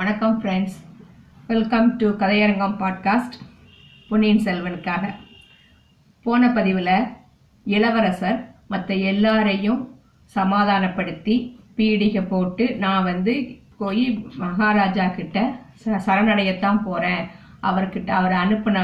வணக்கம் 0.00 0.42
friends 0.42 0.76
welcome 1.46 1.96
to 1.96 2.16
Kathaiyarangam 2.18 2.76
podcast 2.78 3.32
பொன்னியின் 4.08 4.42
செல்வனுக்காக. 4.42 5.14
போன 6.22 6.48
பதிவில் 6.48 7.06
இளவரசர் 7.64 8.54
மற்ற 8.68 8.94
எல்லாரையும் 8.94 9.94
சமாதானப்படுத்தி 10.24 11.60
பீடிகை 11.76 12.28
போட்டு 12.28 12.76
நான் 12.76 13.04
வந்து 13.04 13.58
போய் 13.78 14.28
மகாராஜா 14.34 15.06
கிட்ட 15.06 15.58
ச- 15.84 16.00
சரணடையத்தான் 16.06 16.82
போகிறேன் 16.84 17.26
அவர்கிட்ட 17.62 18.10
அவர் 18.10 18.32
அனுப்பின 18.32 18.78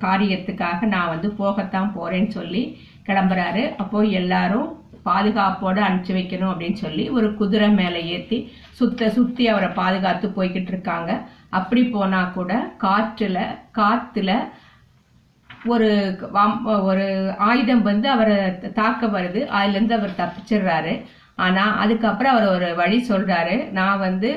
காரியத்துக்காக 0.00 0.82
நான் 0.82 1.08
வந்து 1.08 1.34
போகத்தான் 1.38 1.92
போகிறேன்னு 2.00 2.28
சொல்லி 2.28 2.78
கிளம்புறாரு. 3.06 3.74
அப்போது 3.76 4.10
எல்லாரும் 4.10 4.81
பாதுகாப்போடு 5.08 5.80
அனுப்பிச்சு 5.86 6.16
வைக்கணும் 6.18 6.50
அப்படின்னு 6.52 6.78
சொல்லி 6.84 7.04
ஒரு 7.16 7.28
குதிரை 7.40 7.68
மேலே 7.80 8.00
ஏற்றி 8.16 8.38
சுத்த 8.80 9.08
சுற்றி 9.16 9.44
அவரை 9.52 9.70
பாதுகாத்து 9.80 10.28
போய்கிட்டு 10.36 10.72
இருக்காங்க. 10.74 11.10
அப்படி 11.58 11.82
போனால் 11.94 12.34
கூட 12.36 12.52
காற்றுல 12.84 13.38
காற்றுல 13.78 14.30
ஒரு 15.72 15.90
ஒரு 16.90 17.06
ஆயுதம் 17.48 17.82
வந்து 17.90 18.06
அவரை 18.14 18.36
தாக்க 18.80 19.06
வருது. 19.16 19.40
அதுலேருந்து 19.58 19.98
அவர் 19.98 20.20
தப்பிச்சிடுறாரு. 20.22 20.94
ஆனால் 21.44 21.76
அதுக்கப்புறம் 21.82 22.34
அவர் 22.34 22.54
ஒரு 22.54 22.68
வழி 22.80 22.98
சொல்றாரு. 23.10 23.56
நான் 23.78 24.02
வந்து 24.06 24.30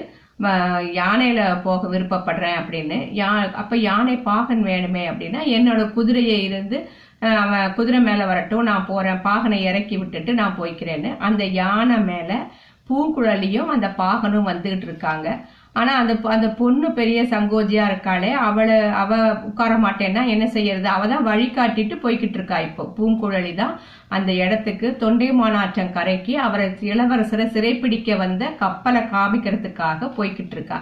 யானையில 1.00 1.42
போக 1.66 1.82
விருப்பப்படுறேன் 1.92 2.58
அப்படின்னு. 2.62 2.98
யா 3.20 3.30
அப்போ 3.62 3.76
யானை 3.90 4.16
பாகன் 4.30 4.64
வேணுமே 4.70 5.04
அப்படின்னா 5.12 5.42
என்னோட 5.58 5.82
குதிரையை 5.98 6.38
இருந்து 6.48 6.78
அவன் 7.44 7.74
குதிரை 7.74 8.00
மேலே 8.00 8.26
வரட்டும் 8.26 8.70
நான் 8.70 8.88
போறேன் 8.92 9.24
பாகனை 9.28 9.60
இறக்கி 9.70 9.98
விட்டுட்டு 9.98 10.34
நான் 10.34 10.58
போய்க்கிறேன்னு 10.60 11.12
அந்த 11.18 11.44
யானை 11.62 11.98
மேலே 12.12 12.38
பூங்குழலியும் 12.90 13.70
அந்த 13.76 13.88
பாகனும் 14.02 14.50
வந்துகிட்டு 14.50 14.88
இருக்காங்க. 14.90 15.28
ஆனா 15.74 15.94
அந்த 16.02 16.14
அந்த 16.34 16.48
பொண்ணு 16.60 16.88
பெரிய 16.92 17.20
சங்கோஜியா 17.32 17.86
இருக்காளே 17.90 18.30
அவளை 18.48 18.76
அவ 19.02 19.16
உட்கார 19.50 19.74
மாட்டேன்னா 19.86 20.22
என்ன 20.34 20.46
செய்யறது? 20.48 20.88
அவள் 20.88 21.12
தான் 21.14 21.26
வழிகாட்டிட்டு 21.30 21.96
போய்கிட்டு 22.04 22.38
இருக்கா 22.40 22.58
இப்போ. 22.60 22.84
பூங்குழலி 22.98 23.54
தான் 23.56 23.74
அந்த 24.10 24.32
இடத்துக்கு 24.44 24.90
தொண்டைமானாற்றன் 25.02 25.96
கரைக்கு 25.98 26.36
அவரை 26.40 26.68
இளவரசரை 26.92 27.48
சிறைப்பிடிக்க 27.56 28.18
வந்த 28.18 28.46
கப்பலை 28.62 29.02
காமிக்கிறதுக்காக 29.16 30.12
போய்கிட்டு 30.20 30.56
இருக்கா. 30.58 30.80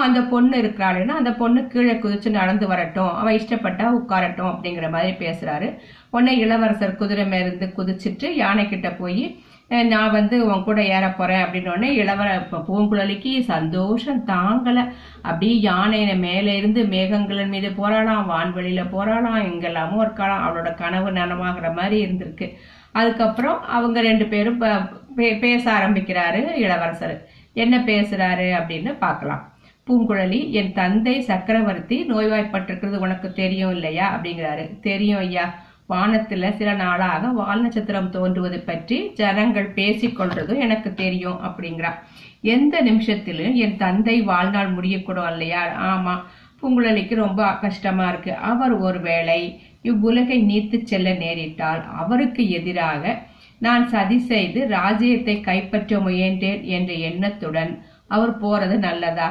அந்த 0.00 0.20
பொண்ணு 0.20 0.62
இருக்கிறாளுன்னா 0.62 1.08
அந்த 1.08 1.32
பொண்ணு 1.32 1.66
கீழே 1.66 1.92
குதிச்சு 1.92 2.30
நடந்து 2.30 2.66
வரட்டும் 2.66 3.14
அவ 3.14 3.32
இஷ்டப்பட்டா 3.32 3.90
உட்காரட்டும் 3.94 4.54
அப்படிங்கிற 4.54 4.90
மாதிரி 4.90 5.12
பேசுறாரு. 5.12 5.78
உடனே 6.10 6.36
இளவரசர் 6.36 6.96
குதிரை 6.96 7.26
மேலிருந்து 7.26 7.72
குதிச்சிட்டு 7.76 8.26
யானை 8.26 8.68
கிட்ட 8.68 8.90
போய் 8.90 9.42
நான் 9.68 10.10
வந்து 10.10 10.46
உன் 10.46 10.64
கூட 10.64 10.84
ஏற 10.84 11.08
போறேன் 11.08 11.44
அப்படின்னு 11.44 11.68
உடனே 11.68 11.94
இளவர 11.94 12.46
பூங்குழலிக்கு 12.50 13.40
சந்தோஷம் 13.40 14.26
தாங்கல. 14.26 14.92
அப்படியே 15.22 15.70
யானையின 15.70 16.18
மேலே 16.18 16.56
இருந்து 16.56 16.82
மேகங்களின் 16.82 17.48
மீது 17.48 17.68
போராளாம் 17.68 18.24
வான்வெளியில 18.30 18.86
போராளாம் 18.92 19.42
எங்கெல்லாமோ 19.42 20.02
இருக்கலாம். 20.02 20.46
அவளோட 20.48 20.74
கனவு 20.74 21.10
நனவாகிற 21.10 21.74
மாதிரி 21.74 22.04
இருந்திருக்கு. 22.04 22.56
அதுக்கப்புறம் 22.92 23.64
அவங்க 23.64 24.00
ரெண்டு 24.00 24.26
பேரும் 24.26 24.60
பே- 24.60 25.38
பேச 25.38 25.72
ஆரம்பிக்கிறாரு 25.72 26.54
இளவரசர். 26.54 27.28
என்ன 27.52 27.78
பேசுறாரு 27.78 28.54
அப்படின்னு 28.60 28.98
பார்க்கலாம். 28.98 29.51
பூங்குழலி 29.86 30.50
என் 30.50 30.72
தந்தை 30.72 31.20
சக்கரவர்த்தி 31.20 32.04
நோய்வாய்ப்பட்டிருக்கிறது. 32.08 32.96
உனக்கு 32.96 33.32
தெரியும் 33.32 33.70
இல்லையா? 33.70 34.16
அப்படிங்கிறாரு. 34.16 34.80
தெரியும் 34.80 35.18
ஐயா. 35.18 35.46
வானத்துல 35.88 36.50
சில 36.52 36.72
நாளாக 36.72 37.28
வால் 37.28 37.62
நட்சத்திரம் 37.62 38.10
தோன்றுவது 38.10 38.60
பற்றி 38.60 39.10
ஜனங்கள் 39.14 39.74
பேசிக்கொள்றதும் 39.74 40.58
எனக்கு 40.58 40.94
தெரியும் 40.94 41.38
அப்படிங்கிறா. 41.44 41.90
எந்த 42.40 42.82
நிமிஷத்திலும் 42.82 43.54
என் 43.54 43.76
தந்தை 43.76 44.22
வாழ்நாள் 44.22 44.74
முடியக்கூடும் 44.74 45.30
இல்லையா 45.30 45.62
ஆமா. 45.90 46.14
பூங்குழலிக்கு 46.60 47.14
ரொம்ப 47.14 47.54
கஷ்டமா 47.56 48.08
இருக்கு. 48.08 48.34
அவர் 48.34 48.72
ஒருவேளை 48.78 49.40
இவ்வுலகை 49.82 50.38
நீத்து 50.42 50.84
செல்ல 50.84 51.10
நேரிட்டால் 51.14 51.82
அவருக்கு 51.96 52.50
எதிராக 52.50 53.04
நான் 53.58 53.88
சதி 53.88 54.18
செய்து 54.18 54.68
ராஜ்யத்தை 54.68 55.40
கைப்பற்ற 55.40 55.98
முயன்றேன் 55.98 56.62
என்ற 56.76 56.92
எண்ணத்துடன் 57.08 57.72
அவர் 58.08 58.32
போறது 58.40 58.76
நல்லதா? 58.78 59.28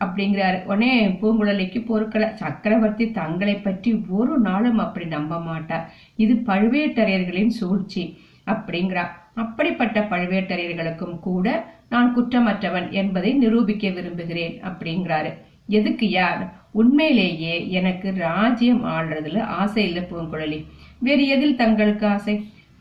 அப்படிங்கிறாரு. 0.00 0.64
உடனே 0.64 1.08
பூங்குழலிக்கு 1.08 1.84
பொருட்களை 1.86 2.28
சக்கரவர்த்தி 2.34 3.10
தங்களை 3.10 3.54
பற்றி 3.54 4.04
ஒரு 4.08 4.38
நாளும் 4.38 4.78
அப்படி 4.78 5.06
நம்ப 5.06 5.40
மாட்டார். 5.40 5.92
இது 6.16 6.34
பழுவேட்டரையர்களின் 6.34 7.54
சூழ்ச்சி 7.60 8.18
அப்படிங்கிறா. 8.46 9.04
அப்படிப்பட்ட 9.34 10.00
பழுவேட்டரையர்களுக்கும் 10.00 11.18
கூட 11.18 11.46
நான் 11.88 12.12
குற்றமற்றவன் 12.16 12.90
என்பதை 12.90 13.32
நிரூபிக்க 13.32 13.88
விரும்புகிறேன் 13.88 14.60
அப்படிங்கிறாரு. 14.64 15.32
எதுக்கு 15.66 16.10
யார்? 16.10 16.42
உண்மையிலேயே 16.72 17.70
எனக்கு 17.70 18.12
ராஜ்யம் 18.16 18.84
ஆள்றதுல 18.84 19.40
ஆசை 19.40 19.84
இல்லை 19.84 20.02
பூங்குழலி. 20.02 20.64
வேறு 20.98 21.26
எதில் 21.26 21.56
தங்களுக்கு 21.56 22.06
ஆசை? 22.06 22.34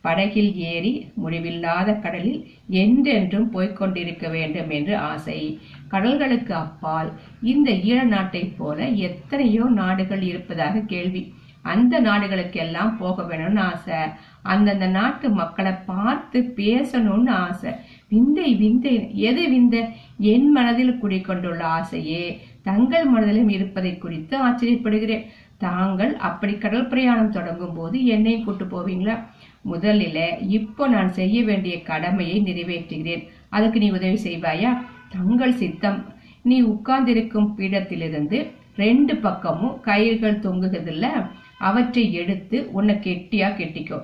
படகில் 0.05 0.51
ஏறி 0.71 0.93
முடிவில்லாத 1.23 1.89
கடலில் 2.03 2.41
என்றென்றும் 2.81 3.47
போய்கொண்டிருக்க 3.53 4.25
வேண்டும் 4.35 4.71
என்று 4.77 4.93
ஆசை. 5.11 5.39
கடல்களுக்கு 5.91 6.53
அப்பால் 6.63 7.09
இந்த 7.53 7.71
ஈழ 7.89 7.99
நாட்டைப் 8.15 8.55
போல 8.57 8.87
எத்தனையோ 9.07 9.65
நாடுகள் 9.81 10.23
இருப்பதாக 10.31 10.85
கேள்வி. 10.93 11.23
அந்த 11.73 11.99
நாடுகளுக்கெல்லாம் 12.01 12.91
போக 12.97 13.23
வேணும்னு 13.23 13.61
ஆசை. 13.69 13.99
அந்தந்த 14.51 14.87
நாட்டு 14.97 15.27
மக்களை 15.39 15.71
பார்த்து 15.85 16.39
பேசணும்னு 16.57 17.31
ஆசை. 17.45 17.71
விந்தை 18.09 18.49
விந்தை 18.55 18.93
எது 19.29 19.43
விந்த? 19.49 19.77
என் 20.33 20.49
மனதில் 20.51 20.99
குடிக்கொண்டுள்ள 21.01 21.61
ஆசையே. 21.77 22.25
தங்கள் 22.67 23.05
மனதிலும் 23.05 23.49
இருப்பதை 23.49 23.93
குறித்து 23.97 24.35
ஆச்சரியப்படுகிறேன். 24.47 25.25
தாங்கள் 25.57 26.13
அப்படி 26.27 26.53
கடல் 26.57 26.87
பிரயாணம் 26.87 27.35
தொடங்கும் 27.37 27.75
போது 27.75 27.97
என்னையும் 28.05 28.45
கூட்டு 28.45 28.65
போவீங்களா? 28.65 29.15
முதலில 29.71 30.19
இப்போ 30.57 30.87
நான் 30.87 31.11
செய்ய 31.13 31.43
வேண்டிய 31.43 31.81
கடமையை 31.81 32.41
நிறைவேற்றுகிறேன். 32.41 33.23
அதுக்கு 33.49 33.79
நீ 33.79 33.89
உதவி 33.89 34.19
செய்வாயா? 34.23 34.71
தங்கள் 35.09 35.53
சித்தம். 35.53 35.99
நீ 36.41 36.61
உட்கார்ந்திருக்கும் 36.61 37.53
பீடத்திலிருந்து 37.57 38.39
ரெண்டு 38.75 39.15
பக்கமும் 39.15 39.75
கயிறுகள் 39.85 40.43
தொங்குகிறதுல 40.45 41.07
அவற்றை 41.57 42.13
எடுத்து 42.13 42.57
உன்னை 42.71 42.95
கெட்டியா 42.95 43.49
கெட்டிக்கோ. 43.59 43.99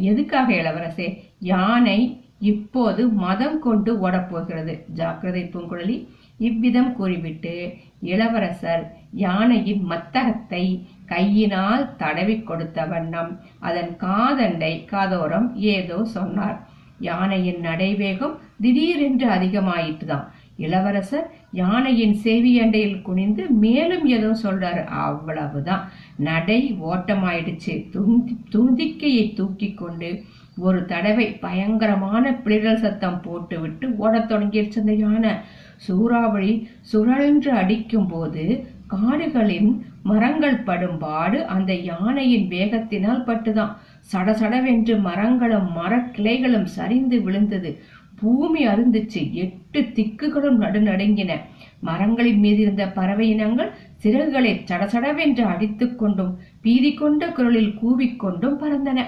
எதுக்காக 0.00 0.54
இளவரசே? 0.54 1.06
யானை 1.38 1.98
இப்போது 2.40 3.08
மதம் 3.08 3.58
கொண்டு 3.58 4.08
ஓடப்போகிறது. 4.08 4.74
ஜாக்கிரதை 4.88 5.42
பூங்குழலி. 5.52 5.96
இவ்விதம் 6.38 6.92
கூறிவிட்டு 6.92 7.74
இளவரசர் 8.00 8.84
யானையின் 9.12 9.82
மத்தகத்தை 9.90 10.62
கையினால் 11.06 11.96
தடவி 11.96 12.40
கொடுத்த 12.40 12.84
வண்ணம். 12.84 13.40
அதன் 13.58 13.96
காதண்டை 14.00 14.86
காதோரம் 14.90 15.54
ஏதோ 15.54 16.04
சொன்னார். 16.04 16.68
யானையின் 17.00 17.60
நடைவேகம் 17.60 18.38
திடீரென்று 18.60 19.28
அதிகமாயிட்டுதான். 19.28 20.26
இளவரசர் 20.56 21.30
யானையின் 21.52 22.16
செவியண்டையில் 22.24 23.02
குனிந்து 23.02 23.50
மேலும் 23.50 24.06
ஏதோ 24.06 24.36
சொல்றாரு. 24.42 24.84
அவ்வளவுதான். 24.84 25.88
நடை 26.16 26.78
ஓட்டமாயிடுச்சு. 26.84 27.90
துந்தி 27.90 28.44
துந்திக்கையை 28.50 29.34
தூக்கி 29.34 29.74
கொண்டு 29.74 30.22
ஒரு 30.56 30.84
தடவை 30.84 31.26
பயங்கரமான 31.26 32.30
பிளிரல் 32.44 32.74
சத்தம் 32.74 33.20
போட்டுவிட்டு 33.20 33.96
ஓடத் 33.96 34.32
தொடங்கிடுச்சு 34.32 34.78
அந்த 34.78 34.92
யானை. 34.92 35.30
சூறாவளி 35.76 36.68
சுழன்று 36.80 37.50
அடிக்கும் 37.50 38.06
போது 38.06 38.66
காடுகளின் 38.86 39.86
மரங்கள் 40.02 40.56
படும் 40.56 40.98
பாடு 40.98 41.46
அந்த 41.46 41.72
யானையின் 41.74 42.48
வேகத்தினால் 42.48 43.26
பட்டுதான் 43.26 43.72
சடசடவென்று 44.12 45.00
மரங்களும் 45.00 45.68
மரக்கிளைகளும் 45.76 46.68
சரிந்து 46.78 47.22
விழுந்தது. 47.22 47.82
பூமி 48.16 48.66
அருந்துச்சு. 48.66 49.32
எட்டு 49.32 49.80
திக்குகளும் 49.80 50.58
நடுநடுங்கின. 50.58 51.32
மரங்களின் 51.80 52.38
மீது 52.38 52.60
இருந்த 52.60 52.88
பறவை 52.88 53.28
இனங்கள் 53.28 53.70
சிறகுகளை 54.02 54.52
சடசடவென்று 54.64 55.44
அடித்துக்கொண்டும் 55.44 56.32
பீதி 56.60 56.94
கொண்ட 56.94 57.28
குரலில் 57.28 57.74
கூவிக்கொண்டும் 57.82 58.58
பறந்தன. 58.60 59.00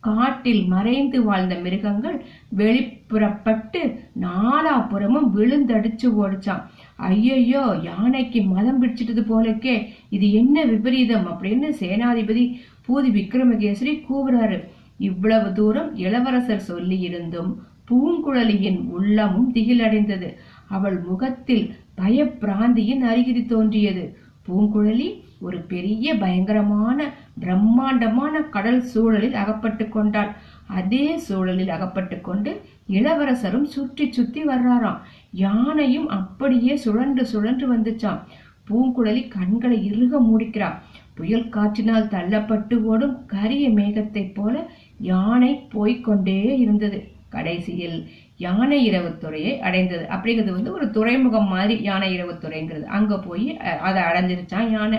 காட்டில் 0.00 0.64
மறைந்து 0.66 1.22
வாழ்ந்த 1.22 1.54
மிருகங்கள் 1.54 2.24
வெளிப்புறப்பட்டு 2.56 3.80
நாலாபுறமும் 4.20 5.28
விழுந்தடிச்சு 5.36 6.08
ஓடிச்சான் 6.22 6.62
ஐயையோ 6.96 7.78
யானைக்கு 7.82 8.42
மதம் 8.42 8.82
பிடிச்சிட்டது 8.82 9.22
போலக்கே 9.22 9.86
இது 10.10 10.32
என்ன 10.32 10.64
விபரீதம் 10.64 11.26
அப்படின்னு 11.26 11.70
சேனாதிபதி? 11.80 12.44
பூதி 12.88 13.10
விக்ரமகேசரி 13.10 14.04
கூவுறாரு. 14.08 14.58
இவ்வளவு 14.98 15.52
தூரம் 15.52 15.96
இளவரசர் 15.96 16.58
சொல்லி 16.58 16.98
இருந்தும் 16.98 17.62
பூங்குழலியின் 17.90 18.80
உள்ளமும் 18.88 19.52
திகிலடைந்தது. 19.54 20.34
அவள் 20.68 20.98
முகத்தில் 21.00 21.74
பயப்பிராந்தியின் 21.96 23.00
அறிகுறி 23.00 23.44
தோன்றியது. 23.44 24.18
பூங்குழலி 24.48 25.24
ஒரு 25.40 25.58
பெரிய 25.58 26.14
பயங்கரமான 26.14 27.12
பிரம்மாண்டமான 27.40 28.40
கடல் 28.40 28.82
சூழலில் 28.82 29.34
அகப்பட்டு 29.34 29.88
கொண்டாள். 29.88 30.30
அதே 30.66 31.16
சூழலில் 31.16 31.68
அகப்பட்டு 31.68 32.20
கொண்டு 32.20 32.60
இளவரசரும் 32.86 33.64
சுற்றி 33.64 34.12
சுத்தி 34.12 34.44
வர்றாராம். 34.44 34.98
யானையும் 35.30 36.08
அப்படியே 36.08 36.76
சுழன்று 36.76 37.26
சுழன்று 37.26 37.76
வந்துச்சாம். 37.76 38.18
பூங்குழலி 38.70 39.28
கண்களை 39.28 39.84
இறுக 39.84 40.20
மூடிக்கிறா. 40.20 40.74
புயல் 41.14 41.48
காற்றினால் 41.48 42.08
தள்ளப்பட்டு 42.08 42.82
ஓடும் 42.82 43.26
கரிய 43.26 43.70
மேகத்தைப் 43.70 44.34
போல 44.34 44.70
யானை 44.98 45.68
போய்க்கொண்டே 45.72 46.58
இருந்தது. 46.58 47.08
கடைசியில் 47.28 48.08
யானை 48.36 48.84
இரவு 48.84 49.18
துறையை 49.18 49.60
அடைந்தது. 49.60 50.06
அப்படிங்கிறது 50.10 50.50
வந்து 50.50 50.72
ஒரு 50.72 50.90
துறைமுகம் 50.90 51.48
மாதிரி 51.48 51.82
யானை 51.82 52.12
இரவு 52.12 52.32
துறைங்கிறது 52.32 52.82
அங்க 52.82 53.18
போய் 53.18 53.56
அதை 53.58 54.02
அடைஞ்சிருச்சான் 54.02 54.70
யானை. 54.70 54.98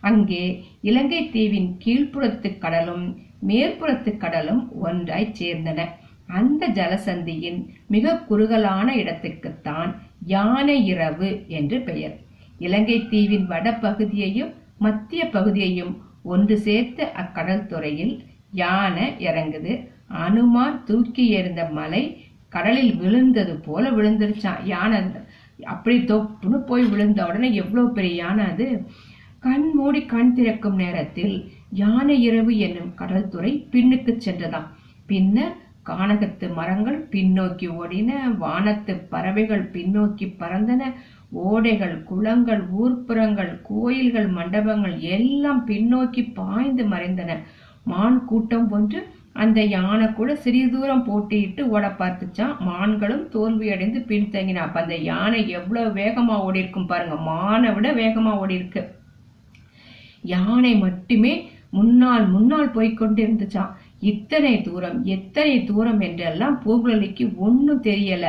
அங்கே 0.00 0.64
இலங்கை 0.80 1.30
தீவின் 1.30 1.78
கீழ்ப்புறத்து 1.84 2.58
கடலும் 2.58 3.18
மேற்புறத்து 3.46 4.16
கடலும் 4.16 4.68
ஒன்றாய் 4.80 5.34
சேர்ந்தன. 5.38 5.88
அந்த 6.26 6.68
ஜலசந்தியின் 6.68 7.68
மிக 7.88 8.18
குறுகலான 8.18 8.96
இடத்துக்குத்தான் 8.96 9.94
யானை 10.24 10.86
இரவு 10.86 11.44
என்று 11.48 11.80
பெயர். 11.80 12.18
இலங்கை 12.58 13.08
தீவின் 13.08 13.48
வடபகுதியையும் 13.48 14.52
மத்திய 14.78 15.24
பகுதியையும் 15.26 16.02
ஒன்று 16.22 16.58
சேர்த்த 16.58 17.12
அக்கடல் 17.12 17.66
துறையில் 17.66 18.24
யானை 18.52 19.12
இறங்குது. 19.18 19.88
அனுமான் 20.08 20.82
தூக்கி 20.84 21.28
எறிந்த 21.28 21.64
மலை 21.64 22.24
கடலில் 22.48 22.96
விழுந்தது 22.96 23.56
போல 23.56 23.90
விழுந்துருச்சான் 23.90 24.64
யானை 24.64 25.00
அப்படி 25.64 25.98
தொப்புன்னு 25.98 26.58
போய் 26.66 26.84
விழுந்த 26.84 27.26
உடனே 27.26 27.54
எவ்வளவு 27.54 27.92
பெரிய 27.92 28.14
யானை 28.14 28.44
அது? 28.44 28.86
கண் 29.40 29.70
மூடி 29.72 30.04
கண் 30.04 30.34
திறக்கும் 30.34 30.74
நேரத்தில் 30.74 31.52
யானை 31.70 32.22
இரவு 32.22 32.58
என்னும் 32.58 32.94
கடல்துறை 32.94 33.66
பின்னுக்கு 33.70 34.18
சென்றதாம். 34.24 34.68
பின்னர் 35.06 35.56
கானகத்து 35.86 36.46
மரங்கள் 36.58 36.98
பின்னோக்கி 37.12 37.66
ஓடின 37.80 38.10
வானத்து 38.42 38.92
பறவைகள் 39.12 39.64
பின்னோக்கி 39.74 40.26
பறந்தன 40.40 40.82
ஓடைகள் 41.44 41.96
குளங்கள் 42.10 42.62
ஊர்ப்புறங்கள் 42.80 43.52
கோயில்கள் 43.68 44.28
மண்டபங்கள் 44.38 44.96
எல்லாம் 45.16 45.60
பின்னோக்கி 45.70 46.22
பாய்ந்து 46.38 46.84
மறைந்தன. 46.92 47.36
மான் 47.90 48.18
கூட்டம் 48.30 48.66
ஒன்று 48.76 49.00
அந்த 49.42 49.60
யானை 49.74 50.06
கூட 50.12 50.30
சிறிது 50.44 50.68
தூரம் 50.72 51.04
போட்டியிட்டு 51.06 51.62
ஓட 51.74 51.86
பார்த்துச்சான் 52.00 52.52
மான்களும் 52.66 53.24
தோல்வியடைந்து 53.34 54.00
பின்தங்கின. 54.10 54.62
அப்ப 54.66 54.82
அந்த 54.82 54.96
யானை 55.10 55.40
எவ்வளவு 55.58 55.90
வேகமா 56.00 56.36
ஓடி 56.46 56.62
இருக்கும் 56.64 56.90
பாருங்க. 56.92 57.16
மானை 57.30 57.70
விட 57.76 57.88
வேகமா 58.02 58.34
ஓடி 58.42 58.54
இருக்கு 58.60 58.82
யானை 60.34 60.72
மட்டுமே 60.84 61.32
முன்னால் 61.76 62.26
முன்னால் 62.34 62.74
போய்க்கொண்டு 62.74 63.20
இருந்துச்சான் 63.24 63.72
இத்தனை 64.10 64.54
தூரம் 64.68 64.98
எத்தனை 65.16 65.56
தூரம் 65.70 66.00
என்றெல்லாம் 66.08 66.56
பூங்குழலிக்கு 66.64 67.24
ஒன்றும் 67.46 67.84
தெரியல. 67.88 68.26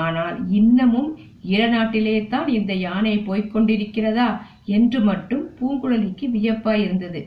ஆனால் 0.00 0.36
இன்னமும் 0.58 1.10
ஈழநாட்டிலே 1.54 2.16
தான் 2.34 2.48
இந்த 2.58 2.72
யானை 2.86 3.14
போய்கொண்டிருக்கிறதா 3.28 4.28
என்று 4.76 4.98
மட்டும் 5.10 5.44
பூங்குழலிக்கு 5.58 6.26
வியப்பாய் 6.36 6.82
இருந்தது. 6.86 7.20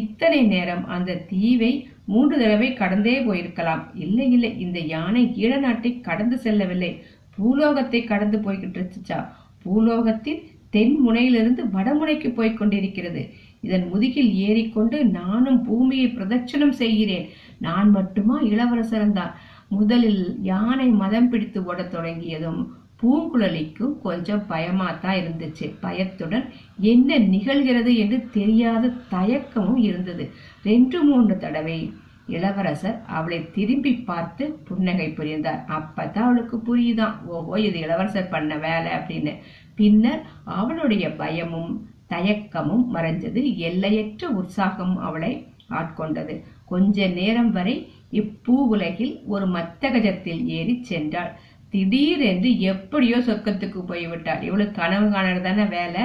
இத்தனை 0.00 0.40
நேரம் 0.54 0.84
அந்த 0.96 1.18
தீவை 1.30 1.72
மூன்று 2.12 2.34
தடவை 2.42 2.68
கடந்தே 2.80 3.16
போயிருக்கலாம். 3.26 3.82
இல்லை 4.04 4.26
இல்லை 4.36 4.50
இந்த 4.64 4.78
யானை 4.94 5.22
ஈழநாட்டை 5.42 5.92
கடந்து 6.08 6.38
செல்லவில்லை. 6.46 6.92
பூலோகத்தை 7.36 8.00
கடந்து 8.12 8.38
போய்கிட்டு 8.46 8.78
இருந்துச்சா 8.78 9.18
பூலோகத்தின் 9.64 10.40
தென் 10.74 10.96
முனையிலிருந்து 11.04 11.62
வடமுனைக்கு 11.76 12.28
போய்க் 12.38 12.58
கொண்டிருக்கிறது. 12.58 13.22
இதன் 13.60 13.88
முதுகில் 13.88 14.34
ஏறிக்கொண்டு 14.34 15.04
நானும் 15.04 15.62
பூமியை 15.62 16.06
பிரதட்சணம் 16.06 16.72
செய்கிறேன். 16.72 17.28
நான் 17.58 17.90
மட்டுமா 17.90 18.40
இளவரசன் 18.40 19.12
தான்? 19.12 19.34
முதலில் 19.68 20.38
யானை 20.42 20.88
மதம் 20.88 21.28
பிடித்து 21.28 21.64
ஓடத் 21.64 21.90
தொடங்கியதும் 21.90 22.78
பூங்குழலிக்கும் 23.02 24.00
கொஞ்சம் 24.02 24.42
பயமாத்தான் 24.48 25.18
இருந்துச்சு. 25.22 25.74
பயத்துடன் 25.80 26.48
என்ன 26.80 27.18
நிகழ்கிறது 27.18 27.96
என்று 27.96 28.28
தெரியாத 28.30 28.92
தயக்கமும் 29.10 29.76
இருந்தது. 29.76 30.30
ரெண்டு 30.62 31.02
மூன்று 31.02 31.38
தடவை 31.38 31.92
இளவரசர் 32.26 33.02
அவளை 33.06 33.50
திரும்பி 33.50 33.92
பார்த்து 33.94 34.58
புன்னகை 34.64 35.08
புரிந்தார். 35.08 35.64
அப்பதான் 35.68 36.18
அவளுக்கு 36.18 36.56
புரியுதான். 36.56 37.24
ஓஹோ 37.26 37.60
இது 37.60 37.78
இளவரசர் 37.78 38.28
பண்ண 38.28 38.56
வேலை 38.56 38.92
அப்படின்னு. 38.92 39.36
பின்னர் 39.74 40.22
அவளுடைய 40.44 41.12
பயமும் 41.12 41.89
தயக்கமும் 42.10 42.84
மறைஞ்சது 42.94 43.56
எல்லையற்ற 43.56 44.28
உற்சாகம் 44.28 44.96
அவளை 44.98 45.46
ஆட்கொண்டது. 45.70 46.34
கொஞ்ச 46.64 47.06
நேரம் 47.06 47.52
வரை 47.52 47.92
இப்பூ 48.12 48.58
உலகில் 48.68 49.20
ஒரு 49.26 49.46
மத்தகஜத்தில் 49.48 50.44
ஏறி 50.44 50.86
சென்றாள். 50.88 51.32
திடீரென்று 51.70 52.60
எப்படியோ 52.60 53.18
சொர்க்கத்துக்கு 53.18 53.80
போய்விட்டாள். 53.88 54.42
இவளுக்கு 54.42 54.80
கனவு 54.80 55.06
காணறதான 55.08 55.40
தானே 55.40 55.64
வேலை? 55.64 56.02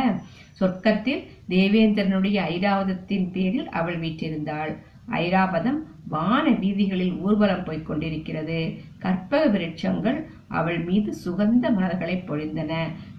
சொர்க்கத்தில் 0.60 1.24
தேவேந்திரனுடைய 1.50 2.38
ஐராவதத்தின் 2.50 3.32
பேரில் 3.32 3.70
அவள் 3.70 4.00
வீற்றிருந்தாள். 4.00 4.74
ஐராவதம் 5.12 5.80
வான 6.08 6.50
வீதிகளில் 6.50 7.16
ஊர்வலம் 7.16 7.64
போய்க் 7.64 7.86
கொண்டிருக்கிறது. 7.86 8.60
கற்பக 9.06 9.44
விருட்சங்கள் 9.54 10.20
அவள் 10.58 10.80
மீது 10.88 11.12
சுகந்த 11.24 11.66
மலர்களை 11.78 12.16
பொழிந்தன. 12.28 12.74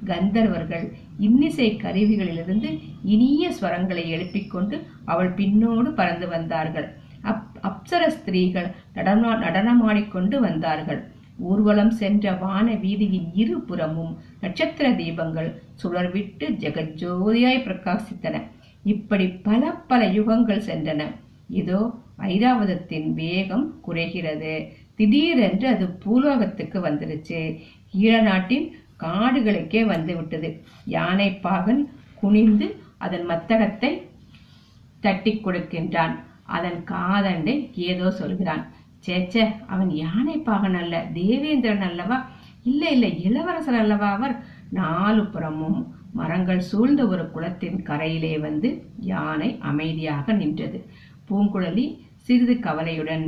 கந்தர்வர்கள் 0.04 0.84
இன்னிசை 1.18 1.68
கருவிகளிலிருந்து 1.82 2.70
இனிய 3.04 3.50
ஸ்வரங்களை 3.60 4.04
எழுப்பிக் 4.06 4.50
கொண்டு 4.50 4.76
அவள் 5.04 5.34
பின்னோடு 5.34 5.90
பறந்து 5.90 6.28
வந்தார்கள். 6.28 6.88
அப் 7.22 7.44
அப்சர 7.68 8.02
ஸ்திரீகள் 8.16 8.68
நடனா 8.94 9.30
நடனமாடிக்கொண்டு 9.44 10.36
வந்தார்கள். 10.38 11.00
ஊர்வலம் 11.50 11.94
சென்ற 12.00 12.32
வான 12.42 12.66
வீதியின் 12.84 13.30
இருபுறமும் 13.34 14.12
நட்சத்திர 14.40 14.86
தீபங்கள் 15.00 15.50
சுழர்விட்டு 15.82 16.46
ஜெகஜோதியாய் 16.62 17.64
பிரகாசித்தன. 17.66 18.36
இப்படி 18.84 19.26
பல 19.48 19.70
பல 19.90 20.00
யுகங்கள் 20.18 20.66
சென்றன. 20.68 21.02
இதோ 21.60 21.80
ஐராவதத்தின் 22.18 23.08
வேகம் 23.12 23.66
குறைகிறது. 23.80 24.54
திடீரென்று 24.98 25.66
அது 25.74 25.86
பூலோகத்துக்கு 26.04 26.78
வந்துருச்சு. 26.88 27.40
ஈழ 28.02 28.14
நாட்டின் 28.22 28.66
காடுகளுக்கே 29.04 29.82
வந்து 29.86 30.12
விட்டது 30.16 30.48
யானை 30.96 31.28
பாகன் 31.46 31.82
குனிந்து 32.20 32.66
அதன் 32.98 33.26
மத்தகத்தை 33.30 33.90
தட்டி 35.00 35.32
கொடுக்கின்றான். 35.34 36.14
அதன் 36.56 36.78
காதண்டை 36.90 37.54
ஏதோ 37.90 38.06
சொல்கிறான். 38.10 38.62
சேச்சே 39.06 39.44
அவன் 39.66 39.90
யானை 40.04 40.36
பாகன் 40.38 40.78
அல்ல 40.82 41.04
தேவேந்திரன் 41.18 41.84
அல்லவா? 41.88 42.18
இல்ல 42.70 42.82
இல்ல 42.90 43.06
இளவரசர் 43.06 43.80
அல்லவா 43.82 44.08
அவர்? 44.12 44.34
நாலு 44.70 45.24
புறமும் 45.26 45.78
மரங்கள் 46.12 46.60
சூழ்ந்த 46.60 47.02
ஒரு 47.06 47.24
குளத்தின் 47.34 47.78
கரையிலே 47.82 48.34
வந்து 48.40 48.68
யானை 49.12 49.50
அமைதியாக 49.70 50.32
நின்றது. 50.32 50.78
பூங்குழலி 51.28 51.86
சிறிது 52.26 52.54
கவலையுடன் 52.58 53.24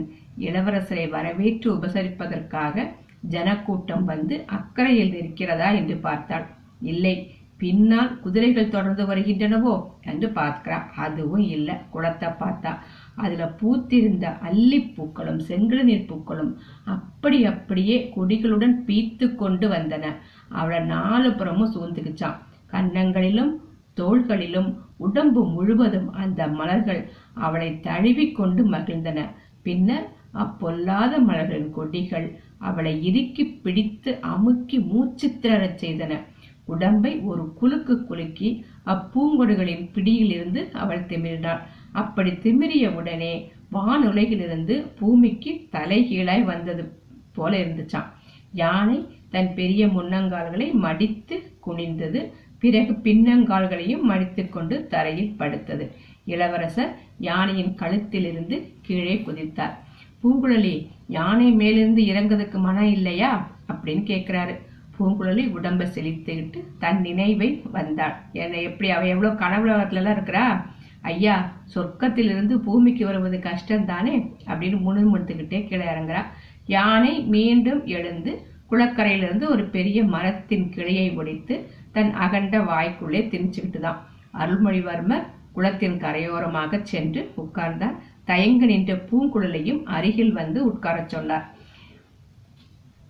இளவரசரை 0.47 1.07
வரவேற்று 1.11 1.68
உபசரிப்பதற்காக 1.76 2.87
ஜனக்கூட்டம் 3.35 4.04
வந்து 4.04 4.35
அக்கறையில் 4.57 5.14
இருக்கிறதா 5.14 5.68
என்று 5.71 5.97
பார்த்தாள். 5.97 6.47
இல்லை 6.83 7.14
பின்னால் 7.59 8.11
குதிரைகள் 8.21 8.73
தொடர்ந்து 8.75 9.04
வருகின்றனவோ 9.07 9.73
என்று 10.02 10.28
பார்க்கிறா. 10.28 10.76
அதுவும் 10.97 11.47
இல்லை 11.57 11.75
குளத்தை 11.90 12.28
பார்த்தா. 12.42 12.73
அதுல 13.14 13.47
பூத்திருந்த 13.61 14.26
அல்லிப்பூக்களும் 14.49 15.40
செங்கழுநீர் 15.49 16.07
பூக்களும் 16.07 16.52
அப்படி 16.85 17.38
அப்படியே 17.45 17.97
கொடிகளுடன் 18.16 18.76
பீத்து 18.88 19.28
கொண்டு 19.35 19.68
வந்தன. 19.68 20.04
அவளை 20.50 20.80
நாலு 20.95 21.30
புறமும் 21.33 21.73
சூழ்ந்துக்குச்சான் 21.75 22.38
கன்னங்களிலும் 22.73 23.52
தோள்களிலும் 23.97 24.71
உடம்பு 25.07 25.42
முழுவதும் 25.49 26.09
அந்த 26.23 26.40
மலர்கள் 26.59 27.02
அவளை 27.47 27.71
தழுவிக் 27.80 28.37
கொண்டு 28.37 28.62
மகிழ்ந்தன. 28.71 29.21
பின்னர் 29.62 30.07
அப்பொல்லாத 30.32 31.18
மலர்களின் 31.18 31.70
கொடிகள் 31.70 32.38
அவளை 32.58 33.04
இறுக்கி 33.04 33.44
பிடித்து 33.44 34.18
அமுக்கி 34.20 34.78
மூச்சு 34.80 35.28
திணறச் 35.28 35.85
செய்தன. 35.85 36.18
உடம்பை 36.64 37.18
ஒரு 37.18 37.54
குலுக்கு 37.61 38.04
குலுக்கி 38.04 38.64
அப்பூங்கொடுகளின் 38.87 39.88
பிடியிலிருந்து 39.92 40.68
அவள் 40.73 41.06
திமிர்ந்தாள். 41.06 41.62
அப்படி 41.92 42.30
திமிரிய 42.30 42.94
உடனே 42.94 43.52
வானுலகிலிருந்து 43.73 44.87
பூமிக்கு 44.99 45.68
தலைகீழாய் 45.73 46.44
வந்தது 46.44 46.92
போல 47.32 47.58
இருந்துச்சாம். 47.58 48.08
யானை 48.52 49.06
தன் 49.30 49.54
பெரிய 49.54 49.87
முன்னங்கால்களை 49.87 50.73
மடித்து 50.73 51.52
குனிந்தது. 51.66 52.32
பிறகு 52.58 52.92
பின்னங்கால்களையும் 52.92 54.02
மடித்துக்கொண்டு 54.02 54.87
தரையில் 54.87 55.35
படுத்தது. 55.38 55.90
இளவரசர் 56.25 56.97
யானையின் 57.18 57.75
கழுத்திலிருந்து 57.75 58.73
கீழே 58.82 59.23
குதித்தார். 59.26 59.87
பூங்குழலி 60.22 60.87
யானை 61.06 61.50
மேலிருந்து 61.50 62.02
இறங்குறதுக்கு 62.02 62.58
மனம் 62.58 62.90
இல்லையா? 62.90 63.48
அப்படின்னு 63.72 64.02
கேட்குறாரு 64.12 64.54
பூங்குழலி 64.98 65.42
உடம்ப 65.56 65.84
செழித்துக்கிட்டு 65.94 66.60
தன் 66.78 67.00
நினைவை 67.00 67.62
வந்தாள். 67.72 68.16
என்னை 68.32 68.62
எப்படி 68.62 68.90
அவ 68.90 69.06
எவ்வளோ 69.06 69.30
கனவுலகத்துலலாம் 69.32 70.16
இருக்கிறா? 70.16 70.64
ஐயா 71.02 71.52
சொர்க்கத்திலிருந்து 71.75 72.54
பூமிக்கு 72.58 73.04
வருவது 73.06 73.38
கஷ்டம்தானே? 73.38 74.14
அப்படின்னு 74.46 74.78
முணுமுணுத்துக்கிட்டே 74.87 75.60
கீழே 75.68 75.84
இறங்குறா. 75.84 76.22
யானை 76.66 77.20
மீண்டும் 77.20 77.87
எழுந்து 77.87 78.32
குளக்கரையிலிருந்து 78.70 79.44
ஒரு 79.48 79.64
பெரிய 79.64 80.04
மரத்தின் 80.04 80.68
கிளையை 80.68 81.10
ஒடித்து 81.10 81.54
தன் 81.92 82.12
அகண்ட 82.14 82.58
வாய்க்குள்ளே 82.58 83.20
திணிச்சுக்கிட்டு 83.28 83.80
தான் 83.80 84.00
அருள்மொழிவர்மர் 84.38 85.25
குளத்தின் 85.52 85.96
கரையோரமாக 85.98 86.82
சென்று 86.82 87.30
உட்கார்ந்தார். 87.37 87.96
தயங்க 88.28 88.66
நின்ற 88.66 88.94
பூங்குழலையும் 88.94 89.82
அருகில் 89.82 90.32
வந்து 90.32 90.66
உட்காரச் 90.68 91.08
சொன்னார். 91.08 91.54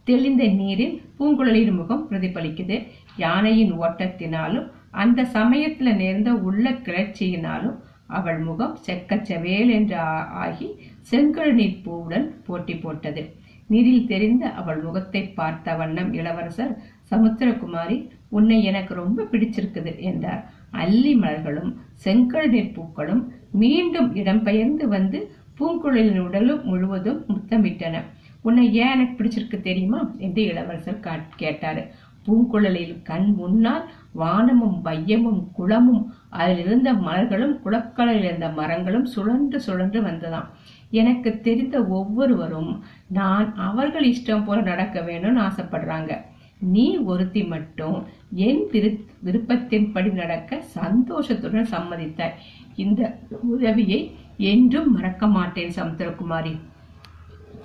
தெளிந்த 0.04 0.46
நீரில் 0.46 1.02
பூங்குழலியின் 1.18 1.74
முகம் 1.74 2.10
பிரதிபலிக்குது. 2.10 2.86
யானையின் 3.16 3.80
ஓட்டத்தினாலும் 3.80 4.70
அந்த 4.90 5.22
சமயத்துல 5.22 5.94
நேர்ந்த 5.94 6.34
உள்ள 6.34 6.70
கிளர்ச்சியினாலும் 6.70 7.76
அவள் 8.06 8.38
முகம் 8.38 8.78
செக்க 8.86 9.10
செவேல் 9.10 9.70
என்று 9.70 9.96
ஆ- 9.96 10.26
ஆகி 10.26 10.74
செங்கழு 11.10 11.52
நீர் 11.52 11.80
பூவுடன் 11.84 12.30
போட்டி 12.46 12.76
போட்டது. 12.76 13.34
நீரில் 13.66 14.06
தெரிந்த 14.06 14.50
அவள் 14.50 14.80
முகத்தை 14.80 15.22
பார்த்த 15.22 15.74
வண்ணம் 15.74 16.12
இளவரசர் 16.12 16.78
சமுத்திரகுமாரி 17.10 18.08
உன்னை 18.28 18.64
எனக்கு 18.64 18.94
ரொம்ப 18.94 19.22
பிடிச்சிருக்குது 19.22 19.98
என்றார். 20.00 20.52
அல்லி 20.70 21.16
மலர்களும் 21.16 21.74
செங்கல் 21.94 22.50
நீர் 22.50 22.72
பூக்களும் 22.72 23.32
மீண்டும் 23.52 24.14
இடம்பெயர்ந்து 24.14 24.84
வந்து 24.84 25.32
பூங்குழலின் 25.58 26.18
உடலும் 26.18 26.66
முழுவதும் 26.66 27.24
முத்தமிட்டன. 27.28 28.00
உன்னை 28.42 28.74
ஏன் 28.74 28.90
எனக்கு 28.90 29.24
பிடிச்சிருக்கு 29.24 29.60
தெரியுமா? 29.60 30.10
என்று 30.18 30.42
இளவரசர் 30.42 31.00
கா- 31.00 31.22
கேட்டாரு. 31.36 31.86
பூங்குழலில் 32.26 33.02
கண் 33.02 33.32
முன்னால் 33.36 33.88
வானமும் 34.12 34.84
வையமும் 34.84 35.46
குளமும் 35.52 36.14
அதில் 36.28 36.58
இருந்த 36.58 36.92
மலர்களும் 36.92 37.60
குளக்கலில் 37.60 38.22
இருந்த 38.22 38.48
மரங்களும் 38.48 39.04
சுழன்று 39.04 39.60
சுழன்று 39.60 40.02
வந்ததாம். 40.02 40.44
எனக்கு 40.90 41.40
தெரிந்த 41.40 41.86
ஒவ்வொருவரும் 41.86 42.84
நான் 43.06 43.54
அவர்கள் 43.54 44.08
இஷ்டம் 44.08 44.44
போல 44.44 44.60
நடக்க 44.60 45.00
வேணும்னு 45.00 45.50
ஆசைப்படுறாங்க. 45.50 46.16
நீ 46.60 46.96
ஒருத்தி 46.96 47.44
மட்டும் 47.44 48.06
என் 48.32 48.66
திரு 48.70 49.04
விருப்பத்தின்படி 49.24 50.12
நடக்க 50.12 50.60
சந்தோஷத்துடன் 50.60 51.68
சம்மதித்தாய். 51.70 52.34
இந்த 52.76 53.18
உதவியை 53.42 54.14
என்றும் 54.36 54.92
மறக்க 54.92 55.26
மாட்டேன் 55.26 55.72
சமுத்திரகுமாரி. 55.76 56.58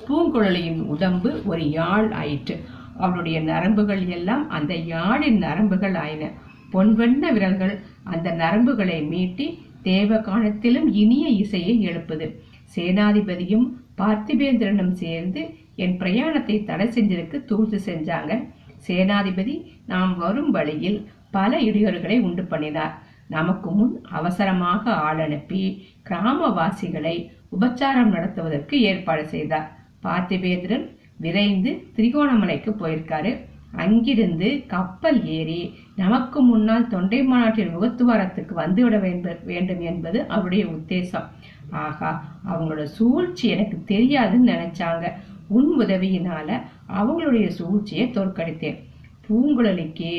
பூங்குழலியின் 0.08 0.82
உடம்பு 0.82 1.41
ஒரு 1.46 1.70
யாழ் 1.70 2.12
ஆயிற்று. 2.12 2.60
அவளுடைய 2.98 3.41
நரம்புகள் 3.41 4.08
எல்லாம் 4.08 4.50
அந்த 4.50 4.74
யாழின் 4.74 5.38
நரம்புகள் 5.38 5.96
ஆயின. 5.96 6.32
பொன்வண்ண 6.72 7.32
விரல்கள் 7.32 7.79
அந்த 8.03 8.32
நரம்புகளை 8.32 8.98
மீட்டி 9.03 9.58
தேவகானத்திலும் 9.84 10.89
இனிய 10.91 11.27
இசையை 11.27 11.88
எழுப்புது. 11.88 12.36
சேனாதிபதியும் 12.75 13.67
பார்த்திபேந்திரனும் 13.98 14.91
சேர்ந்து 14.91 15.55
என் 15.75 15.98
பிரயாணத்தை 15.98 16.63
தடை 16.63 16.88
செஞ்சிருக்கு 16.88 17.46
தூது 17.46 17.82
செஞ்சாங்க. 17.86 18.48
சேனாதிபதி 18.87 19.65
நாம் 19.85 20.17
வரும் 20.17 20.51
வழியில் 20.51 21.09
பல 21.31 21.59
இடையூறுகளை 21.59 22.21
உண்டு 22.21 22.43
பண்ணினார். 22.43 23.01
நமக்கு 23.27 23.71
முன் 23.71 24.01
அவசரமாக 24.03 24.93
ஆள் 24.93 25.19
அனுப்பி 25.19 25.87
கிராமவாசிகளை 26.09 27.29
உபச்சாரம் 27.61 28.09
நடத்துவதற்கு 28.09 28.81
ஏற்பாடு 28.81 29.27
செய்தார். 29.27 29.77
பார்த்திபேந்திரன் 30.03 30.95
விரைந்து 31.17 31.83
திரிகோணமலைக்கு 31.95 32.75
போயிருக்காரு. 32.79 33.37
அங்கிருந்து 33.71 34.63
கப்பல் 34.67 35.25
ஏறி 35.25 35.73
நமக்கு 35.95 36.41
முன்னால் 36.41 36.87
தொண்டை 36.87 37.23
மாநாட்டின் 37.23 37.77
முகத்துவாரத்துக்கு 37.77 38.49
வந்துவிட 38.57 38.99
வேண்ட- 38.99 39.39
வேண்டும் 39.45 39.81
என்பது 39.81 40.27
அவருடைய 40.27 40.65
உத்தேசம். 40.65 41.27
ஆகா 41.69 42.23
அவங்களோட 42.49 42.83
சூழ்ச்சி 42.83 43.47
எனக்கு 43.47 43.83
தெரியாதுன்னு 43.87 44.43
நினைச்சாங்க. 44.45 45.11
உன் 45.47 45.79
உதவியினால 45.79 46.61
அவங்களுடைய 46.87 47.47
சூழ்ச்சியை 47.47 48.05
தோற்கடித்தேன். 48.07 48.79
பூங்குழலிக்கு 49.27 50.11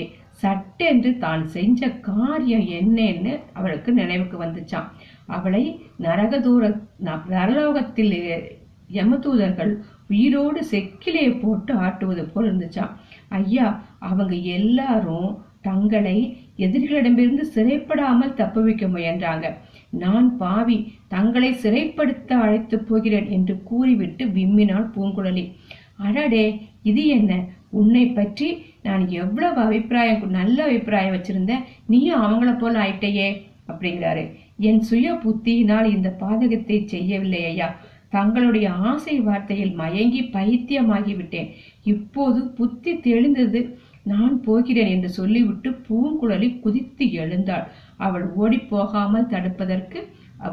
சட்டென்று 0.42 1.18
தான் 1.18 1.42
செஞ்ச 1.46 1.88
காரியம் 1.90 2.66
என்னன்னு 2.78 3.32
அவளுக்கு 3.52 3.92
நினைவுக்கு 3.92 4.36
வந்துச்சான் 4.44 4.88
அவளை 5.26 5.64
நரகதூர 6.00 6.62
நரலோகத்தில் 7.30 8.16
யமதூதர்கள் 8.92 9.72
உயிரோடு 10.08 10.60
செக்கிலே 10.70 11.40
போட்டு 11.40 11.74
ஆட்டுவது 11.74 12.24
போல் 12.32 12.48
இருந்துச்சான் 12.48 12.92
ஐயா 13.28 13.66
அவங்க 13.98 14.34
எல்லாரும் 14.34 15.30
தங்களை 15.62 16.16
எதிரிகளிடமிருந்து 16.56 17.44
சிறைப்படாமல் 17.54 18.34
தப்புவிக்க 18.34 18.86
முயன்றாங்க. 18.88 19.46
நான் 19.90 20.36
பாவி 20.36 20.76
தங்களை 21.08 21.50
சிறைப்படுத்த 21.62 22.32
அழைத்து 22.34 22.78
போகிறேன் 22.78 23.30
என்று 23.30 23.62
கூறிவிட்டு 23.62 24.24
விம்மினாள் 24.26 24.90
பூங்குழலி. 24.96 25.44
அடடே 25.98 26.46
இது 26.82 27.02
என்ன? 27.16 27.32
உன்னை 27.80 28.04
பற்றி 28.06 28.48
நான் 28.82 29.04
எவ்வளவு 29.22 29.58
அபிப்பிராயம் 29.60 30.24
நல்ல 30.38 30.58
அபிப்பிராயம் 30.64 31.14
வச்சிருந்தேன். 31.14 31.64
நீயும் 31.86 32.22
அவங்கள 32.22 32.50
போல 32.58 32.74
ஆயிட்டையே 32.84 33.28
அப்படிங்கிறாரு. 33.68 34.24
என் 34.68 34.82
சுய 34.88 35.12
புத்தியினால் 35.24 35.88
இந்த 35.96 36.08
பாதகத்தை 36.22 36.78
செய்யவில்லை 36.84 37.40
ஐயா. 37.44 37.68
தங்களுடைய 38.10 38.66
ஆசை 38.90 39.14
வார்த்தையில் 39.20 39.72
மயங்கி 39.74 40.20
பைத்தியமாகி 40.34 41.14
விட்டேன் 41.16 41.48
இப்போது 41.92 42.40
புத்தி 42.58 42.92
தெளிந்தது. 43.06 43.62
நான் 44.12 44.34
போகிறேன் 44.42 44.90
என்று 44.94 45.08
சொல்லிவிட்டு 45.18 45.70
பூங்குழலி 45.88 46.48
குதித்து 46.60 47.04
எழுந்தாள். 47.12 47.64
அவள் 47.96 48.26
ஓடிப் 48.34 48.68
போகாமல் 48.70 49.30
தடுப்பதற்கு 49.34 50.00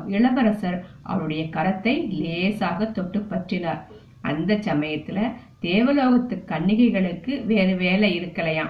இளவரசர் 0.08 0.78
அவளுடைய 1.02 1.44
கரத்தை 1.56 1.96
லேசாக 2.20 2.86
தொட்டு 2.98 3.20
பற்றினார். 3.32 3.82
அந்த 4.22 4.56
சமயத்துல 4.56 5.32
தேவலோகத்து 5.62 6.44
கன்னிகைகளுக்கு 6.46 7.46
வேறு 7.46 7.76
வேலை 7.76 8.20
இருக்கலையாம். 8.20 8.70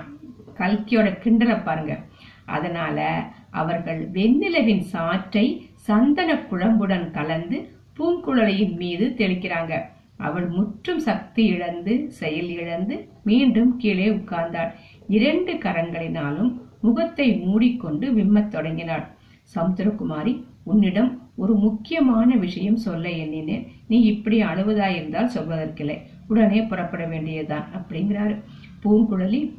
கல்கியோட 0.57 1.17
கிண்டலை 1.23 1.63
பாருங்க. 1.63 1.99
அதனால 2.45 3.27
அவர்கள் 3.49 4.11
வெண்ணிலவின் 4.11 4.83
சாற்றை 4.93 5.61
சந்தன 5.73 6.33
குழம்புடன் 6.33 7.11
கலந்து 7.11 7.69
பூங்குழலியின் 7.97 8.75
மீது 8.75 9.13
தெளிக்கிறாங்க. 9.17 9.81
அவள் 10.17 10.47
முற்றும் 10.47 10.99
சக்தி 10.99 11.45
இழந்து 11.45 12.11
செயல் 12.11 12.49
இழந்து 12.49 13.07
மீண்டும் 13.23 13.77
கீழே 13.77 14.09
உட்கார்ந்தாள். 14.09 14.73
இரண்டு 15.07 15.53
கரங்களினாலும் 15.53 16.59
முகத்தை 16.81 17.37
மூடிக்கொண்டு 17.37 18.11
விம்மத் 18.11 18.47
தொடங்கினாள். 18.47 19.07
சமுத்திரகுமாரி 19.55 20.43
உன்னிடம் 20.63 21.20
ஒரு 21.35 21.53
முக்கியமான 21.55 22.35
விஷயம் 22.35 22.75
சொல்ல 22.75 23.09
எண்ணினேன். 23.09 23.71
நீ 23.87 24.01
இப்படி 24.01 24.43
அழுவதாயிருந்தால் 24.43 25.33
சொல்வதற்கில்லை. 25.35 25.97
உடனே 26.27 26.61
புறப்பட 26.61 27.05
வேண்டியதுதான் 27.05 27.65
அப்படிங்கிறாரு. 27.73 28.35
பூங்குழலி 28.83 29.53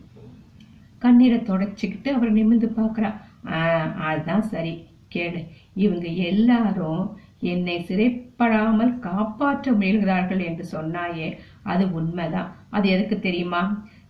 கண்ணீரை 0.98 1.38
தொடச்சிக்கிட்டு 1.38 2.08
அவர் 2.08 2.30
நிமிர்ந்து 2.30 2.72
பார்க்குறா. 2.76 3.14
அதுதான் 3.98 4.42
சரி. 4.42 4.84
கேளு. 5.14 5.46
இவங்க 5.74 6.06
எல்லாரும் 6.08 7.16
என்னை 7.40 7.84
சிறைப்படாமல் 7.88 8.98
காப்பாற்ற 8.98 9.72
முயல்கிறார்கள் 9.72 10.44
என்று 10.44 10.64
சொன்னாயே. 10.72 11.36
அது 11.62 11.92
உண்மைதான். 11.92 12.54
அது 12.70 12.88
எதுக்கு 12.88 13.20
தெரியுமா? 13.20 13.62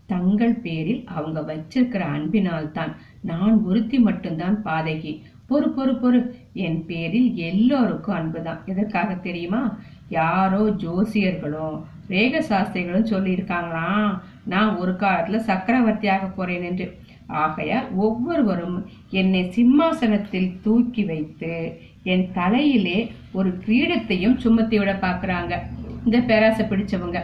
தங்கள் 0.07 0.54
பேரில் 0.54 1.04
அவங்க 1.07 1.40
வச்சிருக்கிற 1.40 1.99
அன்பினால் 1.99 2.73
தான் 2.73 2.97
நான் 3.21 3.62
ஒருத்தி 3.62 3.99
மட்டும்தான் 3.99 4.62
பாதகி. 4.64 5.21
பொறு 5.52 5.80
பொறு 5.80 5.99
பொறு. 6.02 6.26
என் 6.52 6.87
பேரில் 6.87 7.37
எல்லோருக்கும் 7.37 8.14
அன்புதான். 8.14 8.62
எதற்காக 8.66 9.14
தெரியுமா? 9.14 9.78
யாரோ 10.09 10.59
ஜோசியர்களும் 10.59 11.85
ரேக 12.09 12.38
சாஸ்திரிகளும் 12.38 13.06
சொல்லியிருக்காங்களாம் 13.06 14.21
நான் 14.44 14.76
ஒரு 14.76 14.92
காலத்துல 14.92 15.37
சக்கரவர்த்தியாக 15.37 16.26
போறேன் 16.26 16.62
என்று. 16.62 17.00
ஆகையால் 17.26 17.92
ஒவ்வொருவரும் 17.94 18.87
என்னை 19.11 19.50
சிம்மாசனத்தில் 19.50 20.61
தூக்கி 20.62 21.04
வைத்து 21.04 21.80
என் 22.02 22.30
தலையிலே 22.32 23.12
ஒரு 23.32 23.59
கிரீடத்தையும் 23.66 24.37
சுமத்தி 24.37 24.78
விட 24.78 24.92
பார்க்குறாங்க. 24.92 25.59
இந்த 26.04 26.21
பேராசை 26.21 26.66
பிடிச்சவங்க. 26.66 27.23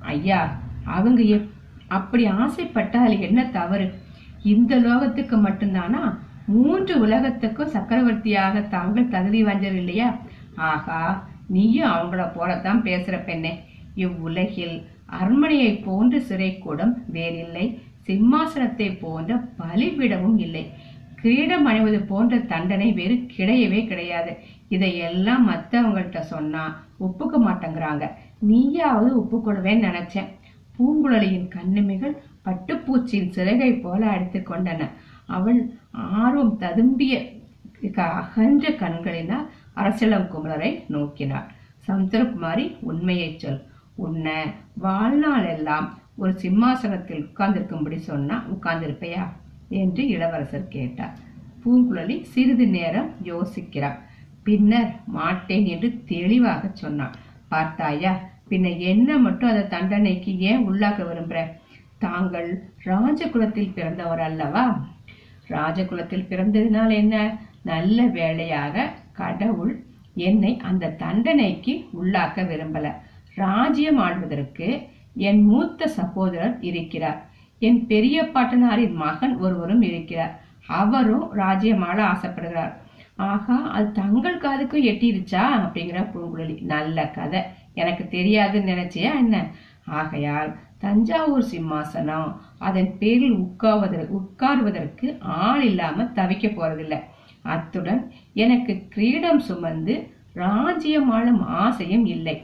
ஐயா 0.00 0.60
அவங்க 0.84 1.22
எப்- 1.22 1.48
அப்படி 1.88 2.26
ஆசைப்பட்டால் 2.26 3.20
என்ன 3.20 3.44
தவறு? 3.44 3.94
இந்த 4.42 4.76
லோகத்துக்கு 4.76 5.36
மட்டும்தானா? 5.36 6.16
மூன்று 6.46 7.00
உலகத்துக்கும் 7.00 7.68
சக்கரவர்த்தியாக 7.68 8.60
தாங்கள் 8.60 9.08
தகுதி 9.08 9.44
வாஞ்சர் 9.44 9.78
இல்லையா 9.82 10.16
ஆகா 10.54 11.28
நீயும் 11.46 11.90
அவங்கள 11.90 12.32
போலத்தான் 12.34 12.82
பேசுற 12.82 13.24
பெண்ணே. 13.24 13.52
இவ்வுலகில் 13.94 14.76
அரண்மனையை 15.06 15.72
போன்ற 15.76 16.18
சிறைக்கூடம் 16.18 16.94
வேறில்லை. 17.06 17.80
சிம்மாசனத்தை 18.06 18.98
போன்ற 19.00 19.44
பலிபீடமும் 19.58 20.38
இல்லை. 20.38 20.64
கிரீடம் 21.14 21.64
அணிவது 21.64 22.00
போன்ற 22.00 22.38
தண்டனை 22.38 22.92
வேறு 22.92 23.14
கிடையவே 23.36 23.86
கிடையாது. 23.86 24.36
இதையெல்லாம் 24.68 25.44
மற்றவங்கள்ட்ட 25.48 26.20
சொன்னா 26.20 26.84
ஒப்புக்க 26.98 27.38
மாட்டேங்கிறாங்க. 27.38 28.10
நீயாவது 28.38 29.08
ஒப்புக்கொள்வேன்னு 29.20 29.88
நினைச்சேன். 29.88 30.30
பூங்குழலியின் 30.76 31.48
கண்ணிமைகள் 31.48 32.16
பட்டுப்பூச்சியின் 32.44 33.28
சிறகை 33.28 33.72
போல 33.72 34.06
அடித்துக் 34.06 34.50
கொண்டன. 34.50 34.88
அவள் 35.26 35.60
ஆர்வம் 35.90 36.58
ததும்பிய 36.60 37.34
அகன்ற 37.94 38.70
கண்களினால் 38.70 39.50
அரசலம் 39.76 40.30
குமரரை 40.32 40.70
நோக்கினார். 40.88 41.48
சமுத்திரகுமாரி 41.86 42.76
உண்மையை 42.80 43.38
சொல். 43.38 43.62
உன்னை 43.94 44.38
வாழ்நாள் 44.74 45.46
எல்லாம் 45.46 45.98
ஒரு 46.16 46.38
சிம்மாசனத்தில் 46.38 47.26
உட்கார்ந்திருக்கும்படி 47.26 47.98
சொன்னா 47.98 48.44
உட்கார்ந்திருப்பையா? 48.54 49.24
என்று 49.68 50.06
இளவரசர் 50.06 50.68
கேட்டார். 50.68 51.14
பூங்குழலி 51.64 52.22
சிறிது 52.22 52.66
நேரம் 52.66 53.10
யோசிக்கிறார். 53.24 53.98
பின்னர் 54.42 54.90
மாட்டேன் 55.06 55.66
என்று 55.66 55.88
தெளிவாக 56.04 56.70
சொன்னாள் 56.72 57.14
பார்த்தாயா 57.48 58.18
பின்ன 58.48 58.78
என்ன 58.78 59.18
மட்டும் 59.18 59.48
அந்த 59.48 59.64
தண்டனைக்கு 59.64 60.38
ஏன் 60.38 60.68
உள்ளாக்க 60.68 61.00
விரும்புற? 61.06 61.38
தாங்கள் 61.98 62.62
ராஜகுலத்தில் 62.84 63.72
பிறந்தவர் 63.72 64.20
அல்லவா? 64.20 64.86
ராஜகுலத்தில் 65.48 66.26
பிறந்ததினால் 66.28 66.92
என்ன? 66.92 67.38
நல்ல 67.62 68.02
வேளையாக 68.02 68.92
கடவுள் 69.12 69.84
என்னை 70.14 70.58
அந்த 70.58 70.90
தண்டனைக்கு 70.90 71.88
உள்ளாக்க 72.02 72.44
விரும்பல. 72.44 72.92
ராஜ்யம் 73.34 73.98
ஆள்வதற்கு 73.98 74.88
என் 75.14 75.42
மூத்த 75.42 75.86
சகோதரர் 75.88 76.60
இருக்கிறார். 76.60 77.30
என் 77.58 77.86
பெரிய 77.86 78.22
பாட்டனாரின் 78.22 78.92
மகன் 78.92 79.38
ஒருவரும் 79.38 79.82
இருக்கிறார். 79.82 80.40
அவரும் 80.66 81.36
ராஜ்யமாள 81.36 81.98
ஆசைப்படுகிறார். 82.02 82.72
ஆகா 83.16 83.54
அது 83.54 83.92
தங்கள் 83.92 84.38
காதுக்கும் 84.38 84.84
எட்டிருச்சா? 84.84 85.44
அப்படிங்கிற 85.64 86.08
பூங்குழலி 86.14 86.62
நல்ல 86.62 87.08
கதை. 87.08 87.42
எனக்கு 87.74 88.04
தெரியாதுன்னு 88.04 88.72
நினைச்சியா 88.74 89.16
என்ன? 89.16 89.46
ஆகையால் 89.84 90.56
தஞ்சாவூர் 90.78 91.46
சிம்மாசனம் 91.52 92.30
அதன் 92.58 92.90
பேரில் 92.98 93.36
உட்காவதற்கு 93.36 94.14
உட்காருவதற்கு 94.20 95.06
ஆள் 95.20 95.62
இல்லாம 95.62 96.04
தவிக்க 96.14 96.46
போறதில்லை. 96.50 96.98
அத்துடன் 97.42 98.02
எனக்கு 98.32 98.72
கிரீடம் 98.88 99.40
சுமந்து 99.40 99.94
ராஜ்யம் 100.32 101.10
ஆளும் 101.10 101.42
ஆசையும் 101.46 102.06
இல்லை. 102.06 102.36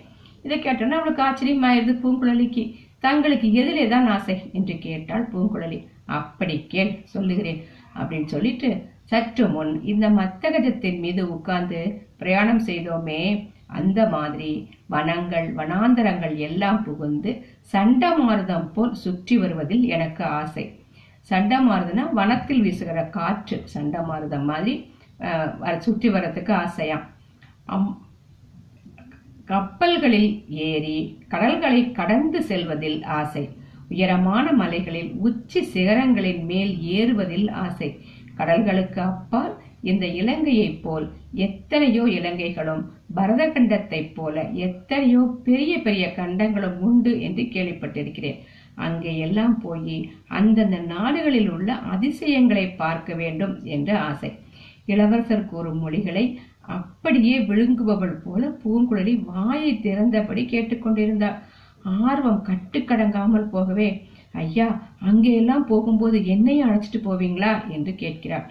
இதை 0.43 0.59
கேட்டோன்னா 0.59 0.97
அவளுக்கு 0.99 1.23
ஆச்சரியமாயிருது 1.23 1.95
பூங்குழலிக்கு. 2.03 2.65
தங்களுக்கு 2.99 3.49
எதிலே 3.61 3.89
தான் 3.89 4.07
ஆசை 4.07 4.37
என்று 4.53 4.79
கேட்டாள் 4.79 5.29
பூங்குழலி. 5.33 5.79
அப்படி 6.05 6.57
கேள் 6.69 6.93
சொல்லுகிறேன் 7.05 7.61
அப்படின்னு 7.99 8.25
சொல்லிட்டு 8.25 8.69
சற்று 9.11 9.49
முன் 9.49 9.73
இந்த 9.85 10.07
மத்தகஜத்தின் 10.11 11.01
மீது 11.01 11.23
உட்கார்ந்து 11.31 11.81
பிரயாணம் 12.17 12.62
செய்தோமே. 12.67 13.21
அந்த 13.79 14.00
மாதிரி 14.14 14.50
வனங்கள் 14.95 15.49
வனாந்தரங்கள் 15.59 16.35
எல்லாம் 16.49 16.81
புகுந்து 16.87 17.31
சண்டமாருதம் 17.73 18.69
போல் 18.75 18.95
சுற்றி 19.05 19.37
வருவதில் 19.43 19.85
எனக்கு 19.97 20.25
ஆசை. 20.41 20.64
சண்டமாருதம்னா 21.31 22.05
வனத்தில் 22.19 22.62
வீசுகிற 22.67 23.00
காற்று 23.17 23.59
சண்டமாருதம் 23.75 24.47
மாதிரி 24.50 24.75
சுற்றி 25.87 26.09
வர்றதுக்கு 26.14 26.52
ஆசையாம் 26.64 27.05
அம் 27.75 27.91
கப்பல்களில் 29.50 30.33
ஏறி 30.69 30.99
கடல்களை 31.33 31.83
கடந்து 31.99 32.38
செல்வதில் 32.50 33.00
ஆசை. 33.21 33.45
உயரமான 33.93 34.47
மலைகளில் 34.61 35.11
உச்சி 35.26 35.61
சிகரங்களின் 35.73 36.43
மேல் 36.50 36.73
ஏறுவதில் 36.97 37.49
ஆசை. 37.64 37.88
கடல்களுக்கு 38.38 39.00
அப்பால் 39.11 39.55
இந்த 39.83 40.05
இலங்கையைப் 40.21 40.81
போல் 40.83 41.07
எத்தனையோ 41.47 42.03
இலங்கைகளும் 42.19 42.83
பரத 43.15 43.43
கண்டத்தைப் 43.49 44.12
போல 44.15 44.43
எத்தனையோ 44.67 45.23
பெரிய 45.45 45.73
பெரிய 45.79 46.05
கண்டங்களும் 46.15 46.79
உண்டு 46.81 47.12
என்று 47.21 47.43
கேள்விப்பட்டிருக்கிறேன். 47.55 48.39
அங்கே 48.77 49.12
எல்லாம் 49.19 49.57
போய் 49.61 49.97
அந்தந்த 50.29 50.77
நாடுகளில் 50.95 51.51
உள்ள 51.51 51.73
அதிசயங்களை 51.95 52.67
பார்க்க 52.75 53.15
வேண்டும் 53.15 53.55
என்ற 53.67 53.91
ஆசை. 54.01 54.31
இளவரசர் 54.87 55.51
கூறும் 55.51 55.79
மொழிகளை 55.79 56.25
அப்படியே 56.69 57.37
விழுங்குபவள் 57.41 58.17
போல 58.25 58.43
பூங்குழலி 58.62 59.15
வாயை 59.25 59.73
திறந்தபடி 59.81 60.43
கேட்டுக்கொண்டிருந்தாள் 60.47 61.39
ஆர்வம் 62.03 62.43
கட்டுக்கடங்காமல் 62.43 63.49
போகவே 63.49 63.89
ஐயா 64.35 64.67
அங்கே 65.01 65.31
எல்லாம் 65.35 65.65
போகும்போது 65.67 66.19
என்னையும் 66.27 66.69
அழைச்சிட்டு 66.69 67.01
போவீங்களா? 67.05 67.51
என்று 67.69 67.93
கேட்கிறாள். 67.95 68.47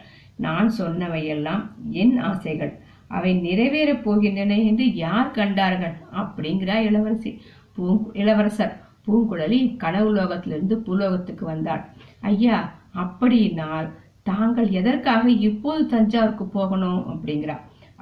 நான் 0.46 0.70
சொன்னவையெல்லாம் 0.78 1.64
என் 2.02 2.16
ஆசைகள். 2.30 2.74
அவை 3.18 3.32
நிறைவேறப் 3.48 4.04
போகின்றன 4.06 4.54
என்று 4.70 4.86
யார் 5.06 5.32
கண்டார்கள்? 5.32 5.96
அப்படிங்கிறா 6.20 6.76
இளவரசி. 6.90 7.32
பூ 7.76 7.86
இளவரசர் 8.14 8.76
பூங்குழலி 9.06 9.60
கனவுலோகத்திலிருந்து 9.84 10.76
பூலோகத்துக்கு 10.88 11.46
வந்தாள். 11.46 11.84
ஐயா 12.32 12.58
அப்படினால் 13.04 13.90
தாங்கள் 14.30 14.70
எதற்காக 14.80 15.24
இப்போது 15.50 15.90
தஞ்சாவூருக்கு 15.94 16.46
போகணும்? 16.58 17.02
அப்படிங்கிறா. 17.12 17.56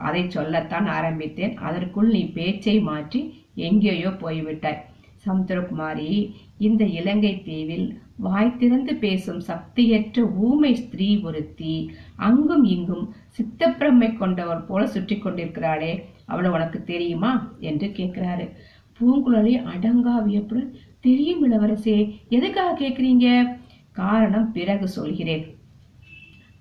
அதை 0.08 0.22
சொல்லத்தான் 0.30 0.88
ஆரம்பித்தேன். 0.98 1.54
அதற்குள் 1.68 2.10
நீ 2.16 2.22
பேச்சை 2.38 2.76
மாற்றி 2.90 3.22
எங்கேயோ 3.68 4.10
போய்விட்டாய். 4.22 4.84
சமுத்திரகுமாரி 5.26 6.10
இந்த 6.60 6.86
இலங்கை 6.86 7.42
தீவில் 7.42 8.02
வாய் 8.18 8.58
திறந்து 8.58 8.96
பேசும் 8.96 9.40
சக்தியற்ற 9.40 10.22
ஊமை 10.36 10.76
ஸ்திரீ 10.76 11.20
ஒருத்தி 11.22 11.92
அங்கும் 12.16 12.64
இங்கும் 12.64 13.14
சித்தப்பிரமை 13.38 14.18
கொண்டவர் 14.18 14.66
போல 14.66 14.88
சுற்றி 14.88 15.16
கொண்டிருக்கிறாளே 15.16 16.04
அவளை 16.26 16.52
உனக்கு 16.52 16.84
தெரியுமா? 16.84 17.56
என்று 17.60 17.88
கேட்கிறாரு. 17.88 18.50
பூங்குழலி 19.00 19.54
அடங்கா 19.74 20.24
வியப்புடன் 20.24 20.76
தெரியும் 21.00 21.52
இளவரசே 21.52 22.16
எதுக்காக 22.30 22.74
கேக்குறீங்க 22.80 23.58
காரணம் 23.92 24.52
பிறகு 24.52 24.88
சொல்கிறேன். 24.88 25.46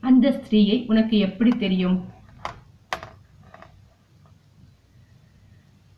அந்த 0.00 0.30
ஸ்திரீயை 0.30 0.84
உனக்கு 0.86 1.18
எப்படி 1.18 1.50
தெரியும்? 1.50 2.04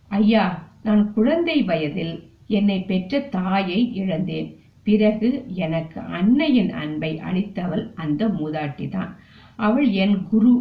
ஐயா 0.09 0.69
நான் 0.83 1.13
குழந்தை 1.13 1.63
வயதில் 1.63 2.30
என்னை 2.59 2.79
பெற்ற 2.91 3.21
தாயை 3.37 3.81
இழந்தேன். 4.01 4.49
பிறகு 4.87 5.29
எனக்கு 5.65 5.99
அன்னையின் 6.19 6.71
அன்பை 6.83 7.11
அளித்தவள் 7.29 7.85
அந்த 7.95 8.23
மூதாட்டி 8.39 8.87
தான் 8.89 9.11
அவள் 9.59 9.89
என் 10.03 10.17
குரு 10.29 10.55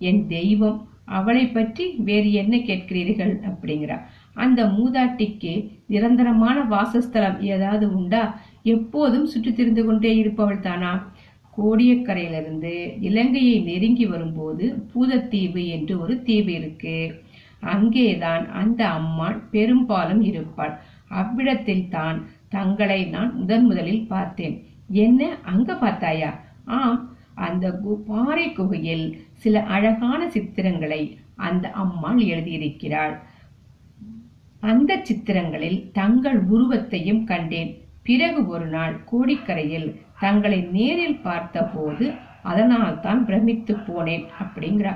என் 0.00 0.22
தெய்வம். 0.26 0.78
அவளை 1.18 1.44
பற்றி 1.46 1.84
வேறு 2.08 2.28
என்ன 2.32 2.54
கேட்கிறீர்கள் 2.68 3.32
அப்படிங்கிறா. 3.48 3.96
அந்த 4.34 4.60
மூதாட்டிக்கு 4.76 5.52
நிரந்தரமான 5.86 6.58
வாசஸ்தலம் 6.64 7.38
ஏதாவது 7.54 7.86
உண்டா? 7.98 8.22
எப்போதும் 8.74 9.26
சுற்றி 9.26 9.50
திரிந்து 9.52 9.82
கொண்டே 9.84 10.12
இருப்பவள் 10.16 10.64
தானா? 10.66 10.92
கோடியக்கரையிலிருந்து 11.56 12.72
இலங்கையை 13.00 13.56
நெருங்கி 13.60 14.06
வரும்போது 14.06 14.64
பூதத்தீவு 14.92 15.62
என்று 15.76 15.94
ஒரு 16.00 16.14
தீவு 16.22 16.52
இருக்கு. 16.52 16.96
அங்கேதான் 17.72 18.44
அந்த 18.52 18.80
அம்மாள் 18.88 19.38
பெரும்பாலும் 19.50 20.22
இருப்பாள். 20.22 20.74
அவ்விடத்தில் 21.08 21.88
தான் 21.88 22.26
தங்களை 22.48 23.04
நான் 23.04 23.34
முதன் 23.34 23.64
முதலில் 23.64 24.06
பார்த்தேன். 24.06 24.66
என்ன? 24.88 25.36
அங்க 25.42 25.74
பார்த்தாயா? 25.74 26.40
ஆம் 26.64 27.12
அந்த 27.34 27.72
பாறை 28.06 28.52
குகையில் 28.52 29.06
சில 29.34 29.62
அழகான 29.62 30.26
சித்திரங்களை 30.26 31.16
அந்த 31.36 31.70
அம்மாள் 31.70 32.18
எழுதியிருக்கிறாள். 32.18 33.14
அந்த 34.60 35.00
சித்திரங்களில் 35.02 35.90
தங்கள் 35.92 36.40
உருவத்தையும் 36.46 37.24
கண்டேன். 37.24 37.82
பிறகு 38.02 38.46
ஒரு 38.46 38.66
நாள் 38.66 39.00
கோடிக்கரையில் 39.12 40.00
தங்களை 40.20 40.60
நேரில் 40.60 41.20
பார்த்தபோது 41.20 42.12
அதனால் 42.42 43.00
தான் 43.00 43.24
பிரமித்து 43.24 43.74
போனேன் 43.74 44.24
அப்படிங்கிறா. 44.42 44.94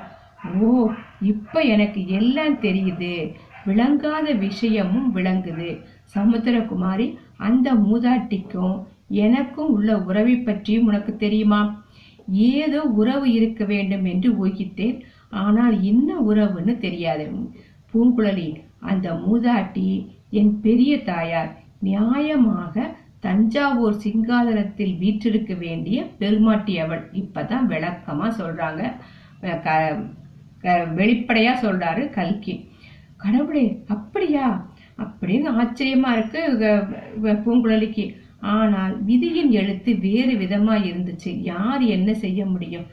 ஓ 0.60 0.90
இப்ப 1.20 1.60
எனக்கு 1.60 2.08
எல்லாம் 2.08 2.56
தெரியுது. 2.56 3.32
விளங்காத 3.64 4.32
விஷயமும் 4.32 5.16
விளங்குது. 5.16 5.80
சமுத்திரகுமாரி 6.14 7.16
அந்த 7.36 7.74
மூதாட்டிக்கும் 7.74 8.84
எனக்கும் 9.08 9.68
உள்ள 9.68 10.02
உறவை 10.02 10.36
பற்றியும் 10.36 10.86
உனக்கு 10.86 11.16
தெரியுமா? 11.16 11.84
ஏதோ 12.32 12.82
உறவு 12.82 13.32
இருக்க 13.32 13.64
வேண்டும் 13.64 14.04
என்று 14.04 14.46
ஊகித்தேன். 14.46 15.00
ஆனால் 15.30 15.82
என்ன 15.82 16.20
உறவுன்னு 16.28 16.78
தெரியாது. 16.78 17.32
பூங்குழலி 17.94 18.60
அந்த 18.80 19.12
மூதாட்டி 19.12 20.06
என் 20.30 20.60
பெரிய 20.60 21.02
தாயார் 21.02 21.62
நியாயமாக 21.84 22.82
தஞ்சாவூர் 23.20 23.96
சிங்காதனத்தில் 24.04 24.98
வீற்றிருக்க 24.98 25.54
வேண்டிய 25.54 26.10
பெருமாட்டி 26.18 26.78
அவள். 26.78 27.10
இப்பதான் 27.12 27.66
விளக்கமா 27.68 28.32
சொல்றாங்க. 28.38 28.92
க- 29.40 30.02
க- 30.60 30.86
வெளிப்படையா 30.96 31.52
சொல்றாரு 31.62 32.10
கல்கி. 32.10 32.68
கடவுளே 33.16 33.84
அப்படியா? 33.88 34.67
அப்படின்னு 35.02 35.48
ஆச்சரியமா 35.60 36.10
இருக்கு 36.16 36.42
பூங்குழலிக்கு. 37.44 38.06
ஆனால் 38.54 38.94
விதியின் 39.04 39.52
எழுத்து 39.60 39.90
வேறு 40.06 40.34
விதமா 40.42 40.74
இருந்துச்சு. 40.88 41.30
யார் 41.52 41.82
என்ன 41.96 42.10
செய்ய 42.24 42.40
முடியும்? 42.46 42.84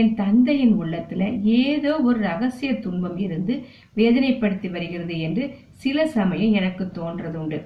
என் 0.00 0.12
தந்தையின் 0.20 0.72
உள்ளத்துல 0.82 1.22
ஏதோ 1.62 1.92
ஒரு 2.08 2.18
ரகசிய 2.20 2.70
துன்பம் 2.84 3.18
இருந்து 3.26 3.54
வேதனைப்படுத்தி 3.96 4.68
வருகிறது 4.70 5.16
என்று 5.26 5.44
சில 5.82 6.06
சமயம் 6.14 6.56
எனக்கு 6.60 6.84
தோன்றது 6.98 7.36
உண்டு 7.42 7.58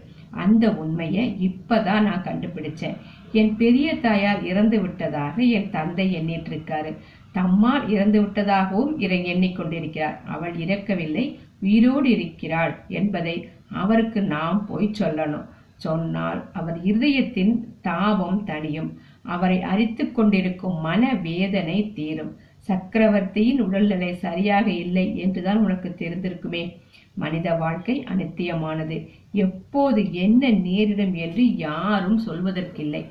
அந்த 0.42 0.64
உண்மையை 0.82 1.24
இப்பதான் 1.48 2.06
நான் 2.08 2.26
கண்டுபிடிச்சேன். 2.26 2.96
என் 3.40 3.52
பெரிய 3.56 3.88
தாயார் 4.06 4.42
இறந்து 4.50 4.78
விட்டதாக 4.80 5.36
என் 5.58 5.70
தந்தை 5.76 6.06
எண்ணிட்டு 6.18 6.50
இருக்காரு 6.54 6.92
தம்மால் 7.38 7.86
இறந்து 7.94 8.18
விட்டதாகவும் 8.22 8.92
இறை 9.04 9.20
எண்ணிக்கொண்டிருக்கிறார். 9.32 10.16
அவள் 10.34 10.54
இறக்கவில்லை. 10.64 11.24
உயிரோடு 11.60 12.08
இருக்கிறாள் 12.16 12.74
என்பதை 12.98 13.36
அவருக்கு 13.68 14.22
நாம் 14.22 14.66
போய் 14.66 14.94
சொல்லணும். 14.98 15.44
சொன்னால் 15.74 16.50
அவர் 16.52 16.82
இருதயத்தின் 16.84 17.64
தாபம் 17.80 18.42
தணியும். 18.46 18.94
அவரை 19.22 19.62
அரித்துக் 19.62 20.14
கொண்டிருக்கும் 20.14 20.80
மன 20.80 21.14
வேதனை 21.14 21.92
தீரும். 21.92 22.36
சக்கரவர்த்தியின் 22.58 23.60
உடல்நிலை 23.60 24.14
சரியாக 24.14 24.70
இல்லை 24.70 25.18
என்றுதான் 25.18 25.56
உனக்கு 25.56 25.94
தெரிந்திருக்குமே. 25.98 26.76
மனித 27.14 27.54
வாழ்க்கை 27.54 28.04
அனித்தியமானது. 28.04 29.08
எப்போது 29.32 30.12
என்ன 30.12 30.48
நேரிடும் 30.48 31.14
என்று 31.14 31.56
யாரும் 31.56 32.20
சொல்வதற்கில்லை. 32.26 33.04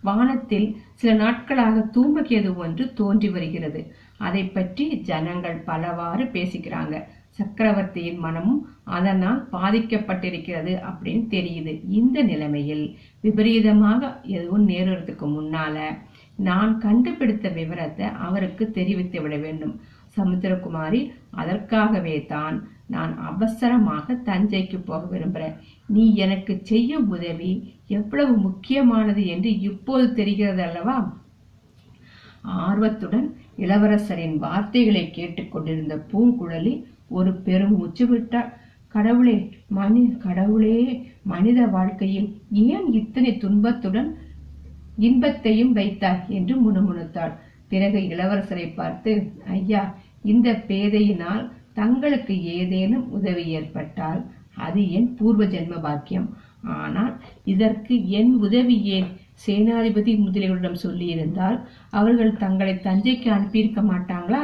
வானத்தில் 0.00 0.76
சில 0.94 1.14
நாட்களாக 1.14 1.88
தூம்பகேது 1.94 2.54
ஒன்று 2.54 2.92
தோன்றி 2.92 3.28
வருகிறது. 3.28 3.94
அதை 4.16 4.44
பற்றி 4.44 4.96
ஜனங்கள் 4.96 5.56
பலவாறு 5.56 6.24
பேசிக்கிறாங்க 6.24 7.04
சக்கரவர்த்தியின் 7.30 8.18
மனமும் 8.18 8.71
அதனால் 8.86 9.40
பாதிக்கப்பட்டிருக்கிறது 9.52 10.72
அப்படின்னு 10.88 11.24
தெரியுது. 11.34 11.72
இந்த 12.00 12.18
நிலைமையில் 12.22 12.84
விபரீதமாக 13.24 14.02
எதுவும் 14.36 14.68
நேருறதுக்கு 14.68 15.26
முன்னால 15.36 15.76
நான் 16.48 16.72
கண்டுபிடித்த 16.78 17.48
விவரத்தை 17.58 18.06
அவருக்கு 18.26 18.64
தெரிவித்து 18.70 19.18
விட 19.22 19.36
வேண்டும். 19.36 19.74
சமுத்திரகுமாரி 20.16 21.00
அதற்காகவே 21.40 22.16
தான் 22.26 22.56
நான் 22.94 23.12
அவசரமாக 23.28 24.14
தஞ்சைக்கு 24.28 24.78
போக 24.88 25.02
விரும்புகிறேன் 25.12 25.54
நீ 25.88 26.04
எனக்கு 26.24 26.54
செய்யும் 26.70 27.06
உதவி 27.08 27.52
எவ்வளவு 27.98 28.34
முக்கியமானது 28.46 29.22
என்று 29.34 29.50
இப்போது 29.70 30.06
தெரிகிறது 30.14 30.62
அல்லவா? 30.62 30.96
ஆர்வத்துடன் 32.66 33.28
இளவரசரின் 33.58 34.36
வார்த்தைகளை 34.38 35.04
கேட்டுக்கொண்டிருந்த 35.10 35.96
பூங்குழலி 36.12 36.74
ஒரு 37.08 37.32
பெரும் 37.46 37.76
மூச்சு 37.78 38.04
விட்டார் 38.06 38.50
கடவுளே 38.92 39.36
மனி 39.78 40.02
கடவுளே 40.24 40.78
மனித 41.32 41.60
வாழ்க்கையில் 41.76 42.28
ஏன் 42.68 42.88
இத்தனை 43.00 43.32
துன்பத்துடன் 43.44 44.10
இன்பத்தையும் 45.08 45.72
வைத்தார் 45.78 46.22
என்று 46.38 46.54
முணுமுணுத்தாள். 46.64 47.34
பிறகு 47.70 47.98
இளவரசரை 48.12 48.66
பார்த்து 48.74 49.12
ஐயா 49.56 49.82
இந்த 50.32 50.48
பேதையினால் 50.68 51.42
தங்களுக்கு 51.78 52.34
ஏதேனும் 52.56 53.06
உதவி 53.18 53.44
ஏற்பட்டால் 53.58 54.20
அது 54.66 54.80
என் 54.96 55.10
பூர்வ 55.18 55.42
ஜென்ம 55.44 55.74
பாக்கியம். 55.80 56.28
ஆனால் 56.80 57.14
இதற்கு 57.52 57.94
என் 58.18 58.32
உதவி 58.46 58.76
ஏன்? 58.96 59.08
சேனாதிபதி 59.44 60.12
முதலியவரிடம் 60.24 60.82
சொல்லியிருந்தால் 60.84 61.56
அவர்கள் 62.00 62.40
தங்களை 62.42 62.74
தஞ்சைக்கு 62.86 63.28
அனுப்பியிருக்க 63.36 63.80
மாட்டாங்களா? 63.82 64.42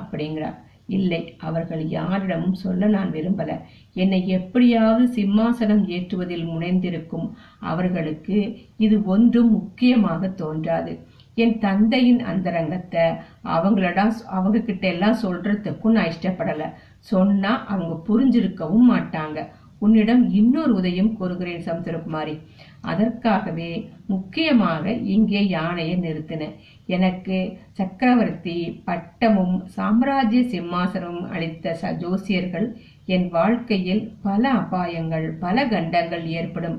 அப்படிங்கிறார். 0.00 0.58
இல்லை 0.88 1.20
அவர்கள் 1.38 1.82
யாரிடமும் 1.88 2.60
சொல்ல 2.64 2.86
நான் 2.86 3.10
விரும்பல. 3.10 3.50
என்னை 3.94 4.28
எப்படியாவது 4.28 5.04
சிம்மாசனம் 5.16 5.84
ஏற்றுவதில் 5.96 6.46
முனைந்திருக்கும் 6.52 7.26
அவர்களுக்கு 7.60 8.38
இது 8.76 9.04
ஒன்றும் 9.04 9.50
முக்கியமாக 9.50 10.28
தோன்றாது. 10.28 10.92
என் 11.34 11.58
தந்தையின் 11.58 12.22
அந்தரங்கத்தை 12.22 13.04
அவங்களிடம் 13.42 14.12
அவங்க 14.36 14.58
கிட்ட 14.60 14.86
எல்லாம் 14.88 15.20
சொல்றதுக்கும் 15.22 15.96
நான் 15.96 16.12
இஷ்டப்படல. 16.12 16.64
சொன்னா 16.98 17.52
அவங்க 17.66 17.94
புரிஞ்சிருக்கவும் 18.08 18.88
மாட்டாங்க. 18.92 19.38
உன்னிடம் 19.78 20.22
இன்னொரு 20.30 20.72
உதயம் 20.74 21.10
கூறுகிறேன் 21.18 21.66
சமுத்திரகுமாரி 21.66 22.34
அதற்காகவே 22.82 23.70
முக்கியமாக 24.06 24.92
இங்கே 25.14 25.42
யானையை 25.48 25.94
நிறுத்தினேன் 25.96 26.56
எனக்கு 26.86 27.36
சக்கரவர்த்தி 27.72 28.56
பட்டமும் 28.84 29.56
சாம்ராஜ்ய 29.76 30.42
சிம்மாசனமும் 30.54 31.30
அளித்த 31.34 31.74
ச 31.82 31.92
ஜோசியர்கள் 32.02 32.68
என் 33.06 33.28
வாழ்க்கையில் 33.28 34.02
பல 34.22 34.42
அபாயங்கள் 34.52 35.26
பல 35.38 35.66
கண்டங்கள் 35.66 36.26
ஏற்படும் 36.40 36.78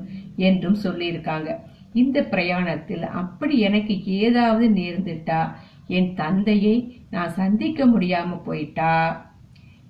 என்றும் 0.49 0.79
சொல்லியிருக்காங்க. 0.83 1.49
இந்த 1.93 2.17
பிரயாணத்தில் 2.31 3.05
அப்படி 3.21 3.55
எனக்கு 3.59 3.93
ஏதாவது 4.19 4.65
நேர்ந்துட்டா 4.69 5.41
என் 5.97 6.11
தந்தையை 6.13 6.75
நான் 7.09 7.35
சந்திக்க 7.41 7.85
முடியாம 7.85 8.37
போயிட்டா? 8.43 8.93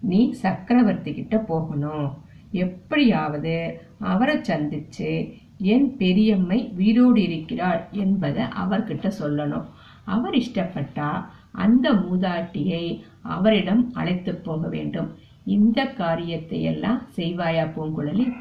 நீ 0.01 0.21
சக்கரவர்த்தி 0.43 1.11
கிட்ட 1.13 1.37
போகணும். 1.51 2.07
எப்படியாவது 2.51 3.79
அவரை 3.99 4.35
சந்திச்சு 4.35 5.33
என் 5.57 5.97
பெரியம்மை 5.97 6.73
வீரோடு 6.77 7.17
இருக்கிறாள் 7.17 7.87
என்பதை 7.91 8.43
அவர்கிட்ட 8.43 9.11
சொல்லணும். 9.19 9.65
அவர் 10.05 10.33
இஷ்டப்பட்டா 10.33 11.25
அந்த 11.51 11.93
மூதாட்டியை 11.93 13.01
அவரிடம் 13.21 13.91
அழைத்து 13.93 14.35
போக 14.35 14.67
வேண்டும். 14.67 15.15
இந்த 15.45 15.85
காரியத்தை 15.85 16.61
எல்லாம் 16.61 17.01
செய்வாயா 17.15 17.65
பூங்குழலி? 17.75 18.33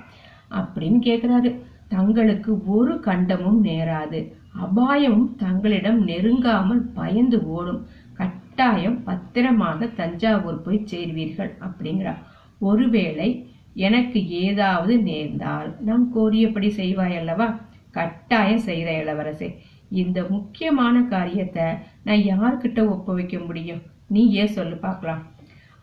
அப்படின்னு 0.51 0.99
கேட்குறாரு. 1.05 1.61
தங்களுக்கு 1.89 2.67
ஒரு 2.67 2.95
கண்டமும் 2.95 3.61
நேராது. 3.63 4.33
அபாயமும் 4.51 5.35
தங்களிடம் 5.37 6.07
நெருங்காமல் 6.07 6.83
பயந்து 6.95 7.47
ஓடும். 7.47 7.87
கட்டாயம் 8.15 9.05
பத்திரமாக 9.05 9.87
தஞ்சாவூர் 9.87 10.63
போய் 10.63 10.87
சேர்வீர்கள் 10.91 11.51
அப்படிங்கிறார் 11.61 12.19
ஒருவேளை 12.59 13.51
எனக்கு 13.75 14.29
ஏதாவது 14.29 14.99
நேர்ந்தால் 15.03 15.77
நாம் 15.81 16.13
கோரியபடி 16.15 16.69
செய்வாய் 16.69 17.17
அல்லவா 17.17 17.61
கட்டாயம் 17.91 18.59
செய்கிற 18.59 18.91
இளவரசே 18.93 19.49
இந்த 19.89 20.25
முக்கியமான 20.29 21.03
காரியத்தை 21.03 21.67
நான் 22.05 22.19
யார்கிட்ட 22.19 22.81
ஒப்புவிக்க 22.89 23.47
முடியும்? 23.47 23.83
நீ 24.09 24.31
ஏன் 24.31 24.49
சொல்லு 24.49 24.77
பார்க்கலாம். 24.77 25.23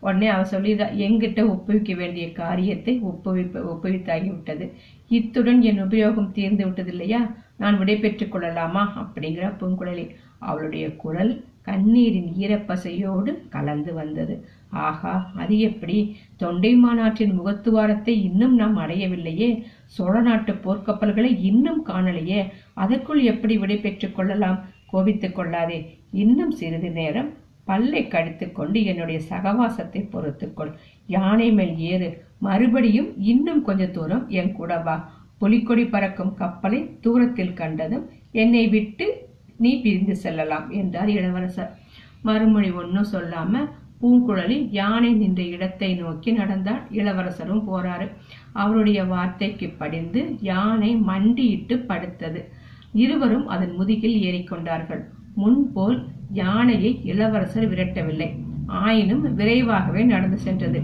உடனே 0.00 0.26
அவ 0.26 0.42
சொல்லிதா 0.44 0.86
எங்கிட்ட 0.96 1.40
ஒப்புவிக்க 1.48 1.96
வேண்டிய 1.96 2.32
காரியத்தை 2.32 3.00
ஒப்புவிப்ப 3.02 3.62
ஒப்புவித்தாகி 3.72 4.28
விட்டது. 4.28 4.72
இத்துடன் 5.08 5.62
என் 5.62 5.82
உபயோகம் 5.82 6.30
தீர்ந்து 6.30 6.64
விட்டது 6.64 6.90
இல்லையா? 6.90 7.34
நான் 7.56 7.78
விடை 7.78 7.96
பெற்றுக் 7.96 8.32
கொள்ளலாமா? 8.32 8.82
அப்படிங்கிற 8.96 9.46
பூங்குழலி 9.60 10.10
அவளுடைய 10.38 10.96
குரல் 10.96 11.44
கண்ணீரின் 11.62 12.32
ஈரப்பசையோடு 12.38 13.48
கலந்து 13.48 13.94
வந்தது. 13.94 14.48
ஆகா 14.70 15.32
அது 15.36 15.58
எப்படி? 15.58 16.16
தொண்டை 16.36 16.74
மாநாட்டின் 16.74 17.40
முகத்துவாரத்தை 17.40 18.08
இன்னும் 18.08 18.54
நாம் 18.54 18.78
அடையவில்லையே. 18.78 19.62
சோழ 19.84 20.20
நாட்டு 20.20 20.52
போர்க்கப்பல்களை 20.52 21.36
இன்னும் 21.40 21.86
காணலையே. 21.86 22.50
அதற்குள் 22.74 23.22
எப்படி 23.22 23.58
விடை 23.58 23.78
பெற்றுக் 23.78 24.16
கொள்ளலாம்? 24.16 24.58
கோபித்துக் 24.86 25.34
கொள்ளாதே. 25.34 25.98
இன்னும் 26.10 26.50
சிறிது 26.50 26.90
நேரம். 26.90 27.30
பல்லை 27.64 28.08
கடித்துக் 28.08 28.54
கொண்டு 28.54 28.84
என்னுடைய 28.84 29.20
சகவாசத்தை 29.28 30.08
பொறுத்துக்கொள் 30.08 30.72
யானை 31.06 31.52
மேல் 31.52 31.78
ஏறு. 31.78 32.24
மறுபடியும் 32.38 33.22
இன்னும் 33.22 33.62
கொஞ்ச 33.62 33.86
தூரம் 33.86 34.28
என் 34.28 34.52
கூட 34.52 34.76
வா. 34.78 34.96
புலிக்கொடி 35.38 35.84
பறக்கும் 35.84 36.34
கப்பலை 36.34 36.98
தூரத்தில் 37.00 37.52
கண்டதும் 37.52 38.10
என்னை 38.32 38.68
விட்டு 38.68 39.28
நீ 39.56 39.80
பிரிந்து 39.80 40.16
செல்லலாம் 40.16 40.70
என்றார் 40.70 41.08
இளவரசர். 41.08 41.78
மறுமொழி 42.22 42.70
ஒன்றும் 42.70 43.06
சொல்லாம 43.12 43.68
பூங்குழலி 44.02 44.68
யானை 44.70 45.12
நின்ற 45.12 45.42
இடத்தை 45.42 45.94
நோக்கி 45.94 46.32
நடந்தார் 46.32 46.86
இளவரசரும் 46.90 47.64
போறாரு. 47.72 48.08
அவருடைய 48.52 49.04
வார்த்தைக்கு 49.04 49.68
படிந்து 49.68 50.36
யானை 50.40 50.96
மண்டியிட்டு 50.96 51.84
படுத்தது. 51.88 52.44
இருவரும் 52.92 53.46
அதன் 53.46 53.74
முதுகில் 53.74 54.18
ஏறிக்கொண்டார்கள் 54.22 55.02
முன்போல் 55.34 56.06
யானையை 56.32 57.00
இளவரசர் 57.04 57.70
விரட்டவில்லை. 57.70 58.28
ஆயினும் 58.66 59.34
விரைவாகவே 59.34 60.02
நடந்து 60.02 60.38
சென்றது. 60.38 60.82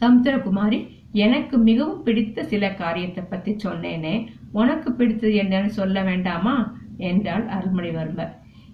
சமுத்திரகுமாரி 0.00 0.88
எனக்கு 1.12 1.58
மிகவும் 1.58 2.02
பிடித்த 2.02 2.44
சில 2.44 2.74
காரியத்தை 2.74 3.24
பத்தி 3.24 3.56
சொன்னேனே. 3.64 4.26
உனக்கு 4.52 4.92
பிடித்தது 4.92 5.32
என்னன்னு 5.32 5.66
சொல்ல 5.66 6.02
வேண்டாமா? 6.02 6.76
என்றாள் 6.96 7.44
அருள்மொழிவர்மர். 7.46 8.32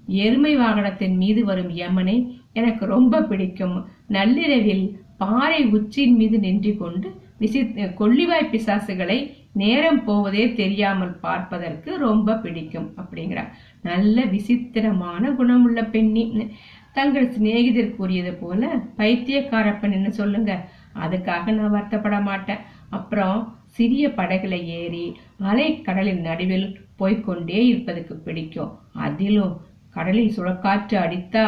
எருமை 0.08 0.56
வாகனத்தின் 0.56 1.16
மீது 1.16 1.44
வரும் 1.44 1.70
யமனை 1.70 2.16
எனக்கு 2.52 2.86
ரொம்ப 2.86 3.22
பிடிக்கும். 3.22 3.88
நள்ளிரவில் 4.06 5.00
பாறை 5.18 5.64
உச்சியின் 5.66 6.16
மீது 6.16 6.38
நின்று 6.38 6.76
கொண்டு 6.76 7.08
விசி 7.38 7.60
கொள்ளிவாய் 8.00 8.50
பிசாசுகளை 8.52 9.32
நேரம் 9.52 10.04
போவதே 10.04 10.52
தெரியாமல் 10.52 11.14
பார்ப்பதற்கு 11.14 11.98
ரொம்ப 11.98 12.36
பிடிக்கும் 12.36 12.94
அப்படிங்கிறார். 12.96 13.52
நல்ல 13.82 14.24
விசித்திரமான 14.24 15.30
குணமுள்ள 15.30 15.84
பெண்ணி. 15.84 16.50
தங்கள் 16.92 17.30
சிநேகிதர் 17.30 17.96
கூறியது 17.96 18.32
போல 18.34 18.68
பைத்தியக்கார 18.96 19.70
பெண்ணுன்னு 19.70 20.08
சொல்லுங்க. 20.08 20.68
அதுக்காக 20.94 21.52
நான் 21.52 21.74
வருத்தப்பட 21.74 22.22
மாட்டேன். 22.22 22.58
அப்புறம் 22.90 23.56
சிறிய 23.64 24.08
படகுல 24.08 24.64
ஏறி 24.64 25.16
அலை 25.38 25.80
கடலின் 25.80 26.20
நடுவில் 26.20 26.68
போய்க்கொண்டே 26.96 27.66
இருப்பதுக்கு 27.66 28.14
பிடிக்கும். 28.14 28.78
அதிலும் 28.92 29.60
கடலில் 29.98 30.34
சுழக்காற்று 30.36 30.96
அடித்தா 31.04 31.46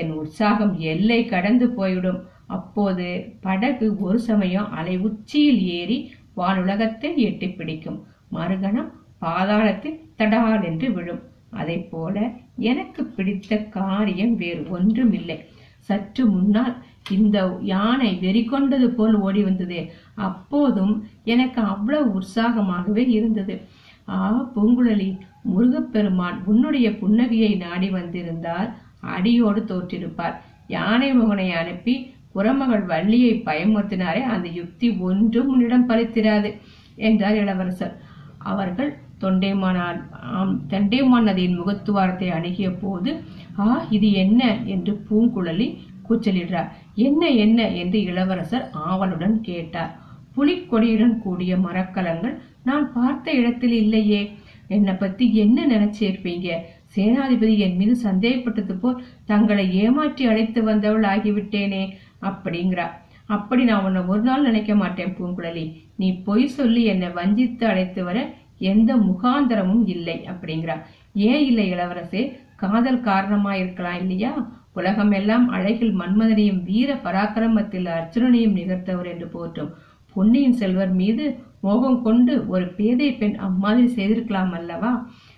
என் 0.00 0.12
உற்சாகம் 0.20 0.74
எல்லை 0.92 1.20
கடந்து 1.32 1.66
போய்விடும். 1.78 2.20
அப்போது 2.56 3.08
படகு 3.46 3.88
ஒரு 4.06 4.18
சமயம் 4.28 4.70
அலை 4.78 4.94
உச்சியில் 5.08 5.60
ஏறி 5.78 5.98
வானுலகத்தை 6.38 7.10
எட்டி 7.28 7.48
பிடிக்கும். 7.50 7.98
மறுகணம் 8.36 8.90
பாதாளத்தில் 9.24 9.98
தடால் 10.18 10.64
என்று 10.68 10.88
விழும். 10.96 11.22
அதை 11.60 11.76
போல 11.92 12.16
எனக்கு 12.70 13.02
பிடித்த 13.16 13.58
காரியம் 13.76 14.34
வேறு 14.42 14.62
ஒன்றும் 14.76 15.12
இல்லை 15.18 15.38
சற்று 15.88 16.24
முன்னால் 16.34 16.74
இந்த 17.16 17.38
யானை 17.70 18.10
வெறி 18.24 18.42
கொண்டது 18.44 18.88
போல் 18.98 19.16
ஓடி 19.26 19.42
வந்தது. 19.46 19.78
அப்போதும் 20.26 20.94
எனக்கு 21.34 21.60
அவ்வளவு 21.72 22.08
உற்சாகமாகவே 22.18 23.04
இருந்தது. 23.18 23.54
ஆ 24.08 24.18
பூங்குழலி 24.54 25.10
முருகப்பெருமான் 25.42 26.38
உன்னுடைய 26.46 26.88
புன்னகையை 27.00 27.52
நாடி 27.56 27.90
வந்திருந்தால் 27.90 28.68
அடியோடு 29.14 29.60
தோற்றிருப்பார். 29.64 30.34
யானை 30.68 31.10
முகனை 31.14 31.48
அனுப்பி 31.52 31.94
குரமகள் 32.32 32.84
வள்ளியை 32.84 33.32
பயமுறுத்தினாரே 33.46 34.22
அந்த 34.34 34.48
யுக்தி 34.48 34.88
ஒன்றும் 35.00 35.48
உன்னிடம் 35.48 35.88
பலித்திராது 35.88 36.50
என்றார் 36.96 37.34
இளவரசர். 37.34 37.94
அவர்கள் 38.38 38.90
தொண்டைமானார் 39.20 39.98
ஆம், 40.32 40.54
தொண்டைமான் 40.68 41.22
நதியின் 41.22 41.58
முகத்துவாரத்தை 41.60 42.28
அணுகிய 42.30 42.68
போது 42.82 43.10
ஆ 43.58 43.66
இது 43.90 44.12
என்ன? 44.12 44.42
என்று 44.66 44.92
பூங்குழலி 45.08 45.66
கூச்சலிடுறார் 46.08 46.70
என்ன 46.94 47.22
என்ன? 47.28 47.58
என்று 47.82 47.98
இளவரசர் 48.02 48.64
ஆவலுடன் 48.72 49.36
கேட்டார். 49.40 49.92
புலிக்கொடியுடன் 50.36 51.16
கூடிய 51.18 51.52
மரக்கலங்கள் 51.56 52.36
நான் 52.64 52.92
பார்த்த 52.92 53.32
இடத்தில் 53.32 53.72
இல்லையே. 53.72 54.20
என்னை 54.68 54.94
பத்தி 54.94 55.34
என்ன 55.34 55.66
நினைச்சிருப்பீங்க? 55.66 56.48
சேனாதிபதி 56.96 57.56
என் 57.56 57.76
மீது 57.76 57.96
சந்தேகப்பட்டது 57.96 58.74
போல் 58.74 59.02
தங்களை 59.24 59.64
ஏமாற்றி 59.82 60.24
அழைத்து 60.26 60.62
வந்தவள் 60.62 61.02
ஆகிவிட்டேனே 61.02 61.84
அப்படிங்கிறா. 62.22 62.86
அப்படி 63.26 63.64
நான் 63.64 63.84
உன்னை 63.84 64.00
ஒரு 64.02 64.22
நாள் 64.22 64.42
நினைக்க 64.42 64.74
மாட்டேன் 64.74 65.16
பூங்குழலி. 65.18 65.64
நீ 65.96 66.08
பொய் 66.22 66.46
சொல்லி 66.48 66.84
என்னை 66.84 67.08
வஞ்சித்து 67.10 67.66
அழைத்து 67.66 68.04
வர 68.04 68.18
எந்த 68.58 68.96
முகாந்தரமும் 68.96 69.84
இல்லை 69.86 70.16
அப்படிங்கிறா. 70.32 70.76
ஏன் 71.14 71.44
இல்லை 71.44 71.72
இளவரசே? 71.72 72.22
காதல் 72.56 73.00
காரணமா 73.00 73.54
இருக்கலாம் 73.54 74.00
இல்லையா? 74.00 74.32
உலகம் 74.72 75.10
எல்லாம் 75.10 75.48
அழகில் 75.48 75.94
மன்மதனையும் 75.98 76.62
வீர 76.62 76.90
பராக்கிரமத்தில் 77.04 77.88
அர்ஜுனனையும் 77.98 78.56
நிகழ்த்தவர் 78.58 79.06
என்று 79.06 79.26
போற்றும் 79.26 79.70
பொன்னியின் 80.14 80.52
செல்வர் 80.52 80.92
மீது 80.92 81.24
மோகம் 81.62 81.98
கொண்டு 82.02 82.34
ஒரு 82.54 82.66
பேதை 82.78 83.08
பெண் 83.20 83.36
அம்மாதிரி 83.48 83.88
செய்திருக்கலாம் 83.96 84.52
அல்லவா? 84.58 84.92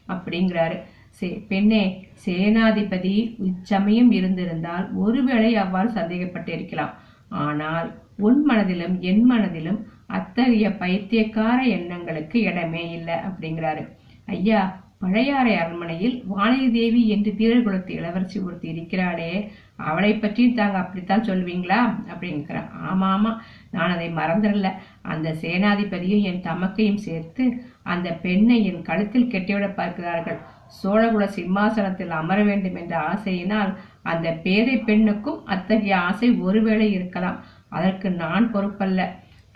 அப்படிங்கிறாரு. 0.08 0.76
சே 1.18 1.28
பெண்ணே 1.50 1.82
சேனாதிபதி 2.24 3.14
இச்சமயம் 3.48 4.12
இருந்திருந்தால் 4.18 4.86
ஒருவேளை 5.04 5.50
அவ்வாறு 5.62 5.90
சந்தேகப்பட்டிருக்கலாம். 5.98 6.92
ஆனால் 7.44 7.88
உன் 8.26 8.40
மனதிலும் 8.50 8.96
என் 9.10 9.24
மனதிலும் 9.32 9.80
அத்தகைய 10.18 10.66
பைத்தியக்கார 10.82 11.58
எண்ணங்களுக்கு 11.76 12.38
இடமே 12.50 12.84
இல்லை 12.98 13.16
அப்படிங்கிறாரு. 13.28 13.82
ஐயா 14.28 14.60
பழையாறை 15.02 15.52
அரண்மனையில் 15.60 16.16
வானதி 16.32 16.66
தேவி 16.76 17.00
என்று 17.14 17.30
வீரகுலத்து 17.38 17.92
இளவரசி 17.98 18.38
ஒருத்தி 18.46 18.68
இருக்கிறாளே 18.72 19.30
அவளை 19.86 20.10
பற்றி 20.14 20.42
தாங்க 20.52 20.76
அப்படித்தான் 20.82 21.26
சொல்வீங்களா? 21.30 21.80
அப்படிங்கிறான் 22.12 22.68
ஆமா 22.90 23.08
ஆமா 23.16 23.32
நான் 23.74 23.94
அதை 23.94 24.08
மறந்துடல. 24.20 24.70
அந்த 25.02 25.28
சேனாதிபதியும் 25.40 26.22
என் 26.22 26.42
தமக்கையும் 26.42 27.04
சேர்த்து 27.06 27.44
அந்த 27.82 28.08
பெண்ணை 28.24 28.64
என் 28.64 28.82
கழுத்தில் 28.82 29.30
கெட்டிவிட 29.30 29.74
பார்க்கிறார்கள். 29.74 30.38
சோழகுல 30.82 31.24
சிம்மாசனத்தில் 31.26 32.10
அமர 32.10 32.42
வேண்டும் 32.42 32.74
என்ற 32.74 32.94
ஆசையினால் 33.12 33.72
அந்த 34.02 34.28
பேதை 34.44 34.76
பெண்ணுக்கும் 34.78 35.44
அத்தகைய 35.44 35.96
ஆசை 35.98 36.30
ஒருவேளை 36.40 36.92
இருக்கலாம். 36.92 37.40
அதற்கு 37.68 38.10
நான் 38.10 38.46
பொறுப்பல்ல. 38.54 39.00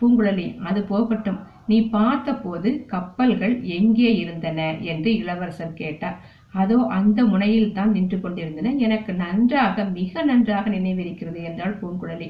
பூங்குழலி 0.00 0.46
அது 0.62 0.82
போகட்டும். 0.82 1.38
நீ 1.66 1.76
பார்த்தபோது 1.88 2.85
கப்பல்கள் 2.87 3.62
எங்கே 3.62 4.16
இருந்தன? 4.16 4.78
என்று 4.82 5.11
இளவரசர் 5.16 5.72
கேட்டார். 5.72 6.18
அதோ 6.52 6.76
அந்த 6.98 7.24
முனையில் 7.24 7.72
தான் 7.72 7.90
நின்று 7.90 8.20
கொண்டிருந்தன. 8.20 8.72
எனக்கு 8.72 9.12
நன்றாக 9.14 9.85
மிக 9.85 10.22
நன்றாக 10.22 10.70
நினைவிருக்கிறது 10.70 11.42
என்றாள் 11.42 11.78
பூங்குழலி. 11.80 12.28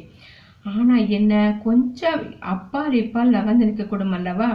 ஆனா 0.75 0.97
என்ன 0.97 1.61
கொஞ்சம் 1.65 2.23
அப்பால் 2.39 2.93
இப்பால் 2.93 3.35
நகர்ந்து 3.37 3.67
நிற்கக்கூடும் 3.67 4.11
அல்லவா? 4.11 4.51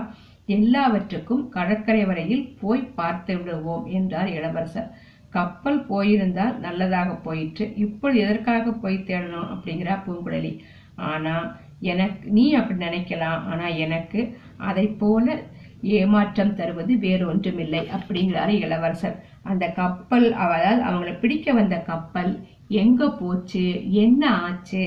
எல்லாவற்றுக்கும் 0.45 1.50
கடற்கரை 1.50 2.06
வரையில் 2.06 2.58
போய் 2.62 2.82
பார்த்து 2.95 3.38
விடுவோம் 3.38 3.86
என்றார் 3.86 4.28
இளவரசர். 4.28 4.89
கப்பல் 5.30 5.86
போயிருந்தால் 5.86 6.60
நல்லதாக 6.60 7.15
போயிற்று. 7.15 7.65
இப்பொழுது 7.76 8.19
எதற்காக 8.19 8.71
போய் 8.71 9.06
தேடணும் 9.08 9.52
அப்படிங்கிறா 9.54 9.95
பூங்குழலி. 10.06 10.60
ஆனா 10.95 11.36
எனக்கு 11.80 12.32
நீ 12.32 12.54
அப்படி 12.54 12.86
நினைக்கலாம். 12.86 13.41
ஆனா 13.52 13.67
எனக்கு 13.67 14.38
அதை 14.58 14.88
போல 14.88 15.38
ஏமாற்றம் 15.82 16.56
தருவது 16.56 16.97
வேறு 16.97 17.28
ஒன்றுமில்லை 17.28 17.88
அப்படிங்கிறாரு 17.97 18.56
இளவரசர். 18.60 19.15
அந்த 19.43 19.65
கப்பல் 19.69 20.28
அவளால் 20.34 20.82
அவங்களை 20.82 21.19
பிடிக்க 21.19 21.54
வந்த 21.54 21.78
கப்பல் 21.78 22.34
எங்க 22.67 23.10
போச்சு? 23.12 23.65
என்ன 23.91 24.24
ஆச்சு? 24.39 24.84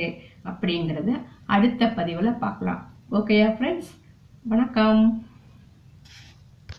அப்படிங்கறத 0.51 1.11
அடுத்த 1.55 1.89
பதிவில் 1.99 2.41
பார்க்கலாம். 2.45 2.83
ஓகேயா 3.19 3.49
ஃப்ரெண்ட்ஸ் 3.57 3.93
வணக்கம். 4.53 5.03